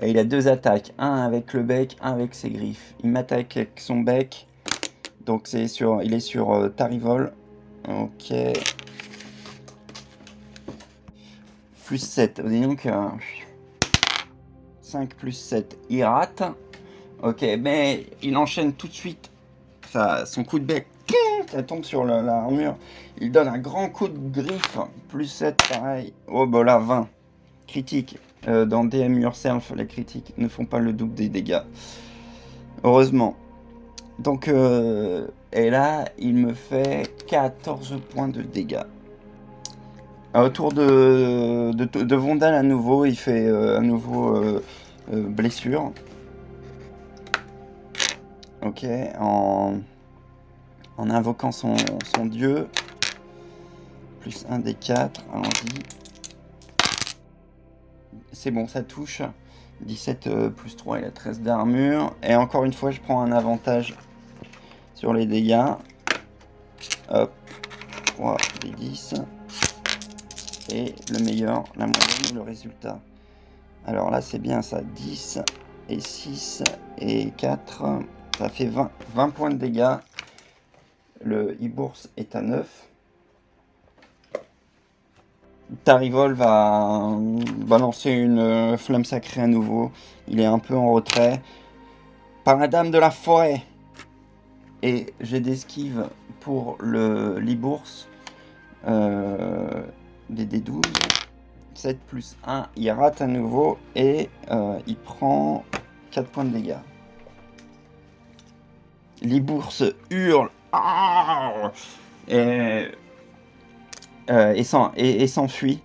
Et 0.01 0.09
il 0.09 0.17
a 0.17 0.23
deux 0.23 0.47
attaques, 0.47 0.93
un 0.97 1.23
avec 1.23 1.53
le 1.53 1.63
bec, 1.63 1.95
un 2.01 2.13
avec 2.13 2.35
ses 2.35 2.49
griffes. 2.49 2.93
Il 3.03 3.09
m'attaque 3.11 3.55
avec 3.57 3.79
son 3.79 4.01
bec. 4.01 4.47
Donc 5.25 5.43
c'est 5.45 5.67
sur, 5.67 6.01
il 6.03 6.13
est 6.13 6.19
sur 6.19 6.53
euh, 6.53 6.69
Tarivol. 6.69 7.31
Ok. 7.87 8.33
Plus 11.85 11.99
7. 11.99 12.41
donc 12.41 12.87
5 14.81 15.15
plus 15.15 15.31
7. 15.33 15.77
Il 15.89 16.03
rate. 16.03 16.43
Ok, 17.23 17.45
mais 17.59 18.05
il 18.21 18.35
enchaîne 18.37 18.73
tout 18.73 18.87
de 18.87 18.93
suite 18.93 19.31
son 20.25 20.43
coup 20.43 20.59
de 20.59 20.65
bec 20.65 20.87
ça 21.51 21.63
tombe 21.63 21.83
sur 21.83 22.03
l'armure. 22.03 22.75
Il 23.19 23.31
donne 23.31 23.47
un 23.47 23.57
grand 23.57 23.89
coup 23.89 24.07
de 24.07 24.17
griffe. 24.29 24.77
Plus 25.09 25.27
7, 25.27 25.57
pareil. 25.69 26.13
Oh, 26.27 26.45
bah 26.45 26.63
là, 26.63 26.77
20. 26.79 27.07
Critique. 27.67 28.17
Euh, 28.47 28.65
dans 28.65 28.83
DM 28.83 29.19
Yourself, 29.19 29.73
les 29.75 29.87
critiques 29.87 30.33
ne 30.37 30.47
font 30.47 30.65
pas 30.65 30.79
le 30.79 30.93
double 30.93 31.15
des 31.15 31.29
dégâts. 31.29 31.61
Heureusement. 32.83 33.35
Donc, 34.19 34.47
euh, 34.47 35.27
et 35.51 35.69
là, 35.69 36.05
il 36.19 36.35
me 36.35 36.53
fait 36.53 37.09
14 37.27 37.97
points 38.09 38.27
de 38.27 38.41
dégâts. 38.41 38.83
Autour 40.35 40.73
de, 40.73 41.71
de, 41.71 42.15
Vondal 42.15 42.53
à 42.53 42.61
nouveau, 42.61 43.05
il 43.05 43.15
fait 43.15 43.47
euh, 43.47 43.77
à 43.77 43.81
nouveau 43.81 44.61
blessure. 45.09 45.93
Ok, 48.61 48.85
en 49.19 49.75
en 50.97 51.09
invoquant 51.09 51.51
son, 51.51 51.75
dieu. 52.25 52.67
Plus 54.21 54.45
un 54.49 54.59
des 54.59 54.73
quatre, 54.73 55.21
allons-y. 55.31 55.83
C'est 58.31 58.51
bon, 58.51 58.67
ça 58.67 58.81
touche. 58.81 59.21
17 59.81 60.27
euh, 60.27 60.49
plus 60.49 60.75
3, 60.75 60.99
il 60.99 61.05
a 61.05 61.11
13 61.11 61.41
d'armure. 61.41 62.15
Et 62.23 62.35
encore 62.35 62.63
une 62.63 62.73
fois, 62.73 62.91
je 62.91 63.01
prends 63.01 63.21
un 63.21 63.31
avantage 63.31 63.95
sur 64.95 65.13
les 65.13 65.25
dégâts. 65.25 65.73
Hop, 67.09 67.31
3 68.05 68.37
des 68.61 68.71
10. 68.71 69.15
Et 70.71 70.95
le 71.11 71.19
meilleur, 71.19 71.65
la 71.75 71.85
moyenne, 71.85 72.35
le 72.35 72.41
résultat. 72.41 72.99
Alors 73.85 74.09
là, 74.09 74.21
c'est 74.21 74.39
bien 74.39 74.61
ça. 74.61 74.81
10 74.81 75.39
et 75.89 75.99
6 75.99 76.63
et 76.97 77.29
4. 77.31 77.83
Ça 78.39 78.49
fait 78.49 78.65
20, 78.65 78.89
20 79.13 79.29
points 79.29 79.49
de 79.51 79.57
dégâts. 79.57 79.97
Le 81.23 81.53
e-bourse 81.63 82.09
est 82.17 82.35
à 82.35 82.41
9. 82.41 82.87
Tarivol 85.83 86.33
va 86.33 87.17
balancer 87.65 88.11
une 88.11 88.39
euh, 88.39 88.77
flamme 88.77 89.05
sacrée 89.05 89.41
à 89.41 89.47
nouveau. 89.47 89.91
Il 90.27 90.39
est 90.39 90.45
un 90.45 90.59
peu 90.59 90.75
en 90.75 90.91
retrait. 90.91 91.41
Par 92.43 92.57
la 92.57 92.67
dame 92.67 92.91
de 92.91 92.97
la 92.97 93.11
forêt. 93.11 93.63
Et 94.83 95.13
j'ai 95.21 95.39
d'esquive 95.39 96.09
pour 96.41 96.77
le 96.79 97.39
Libourse. 97.39 98.07
Euh, 98.87 99.83
des 100.29 100.45
D12. 100.45 100.81
7 101.75 101.99
plus 102.07 102.37
1, 102.45 102.67
il 102.77 102.89
rate 102.91 103.21
à 103.21 103.27
nouveau 103.27 103.77
et 103.95 104.29
euh, 104.49 104.79
il 104.87 104.95
prend 104.95 105.65
4 106.11 106.29
points 106.29 106.45
de 106.45 106.51
dégâts. 106.51 106.77
Libourse 109.21 109.83
hurle 110.09 110.49
et 112.27 112.87
euh, 114.29 114.53
et 114.55 115.27
s'enfuit 115.27 115.81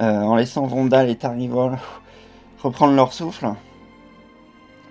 euh, 0.00 0.20
en 0.20 0.36
laissant 0.36 0.66
Vondal 0.66 1.08
et 1.08 1.16
Tarivol 1.16 1.78
reprendre 2.62 2.94
leur 2.94 3.12
souffle. 3.12 3.48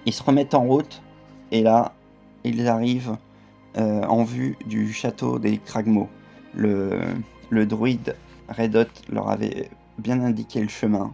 Ils 0.05 0.13
se 0.13 0.23
remettent 0.23 0.55
en 0.55 0.63
route 0.63 1.01
et 1.51 1.61
là, 1.61 1.93
ils 2.43 2.67
arrivent 2.67 3.17
euh, 3.77 4.03
en 4.03 4.23
vue 4.23 4.57
du 4.65 4.91
château 4.93 5.37
des 5.37 5.59
Kragmo. 5.59 6.09
Le, 6.55 6.99
le 7.49 7.65
druide 7.65 8.15
Redot 8.49 8.85
leur 9.09 9.29
avait 9.29 9.69
bien 9.99 10.21
indiqué 10.23 10.61
le 10.61 10.69
chemin 10.69 11.13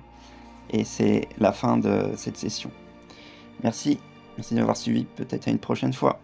et 0.69 0.85
c'est 0.85 1.27
la 1.39 1.51
fin 1.51 1.77
de 1.77 2.13
cette 2.15 2.37
session. 2.37 2.71
Merci, 3.61 3.99
merci 4.37 4.55
d'avoir 4.55 4.77
suivi, 4.77 5.03
peut-être 5.03 5.47
à 5.47 5.51
une 5.51 5.59
prochaine 5.59 5.93
fois. 5.93 6.19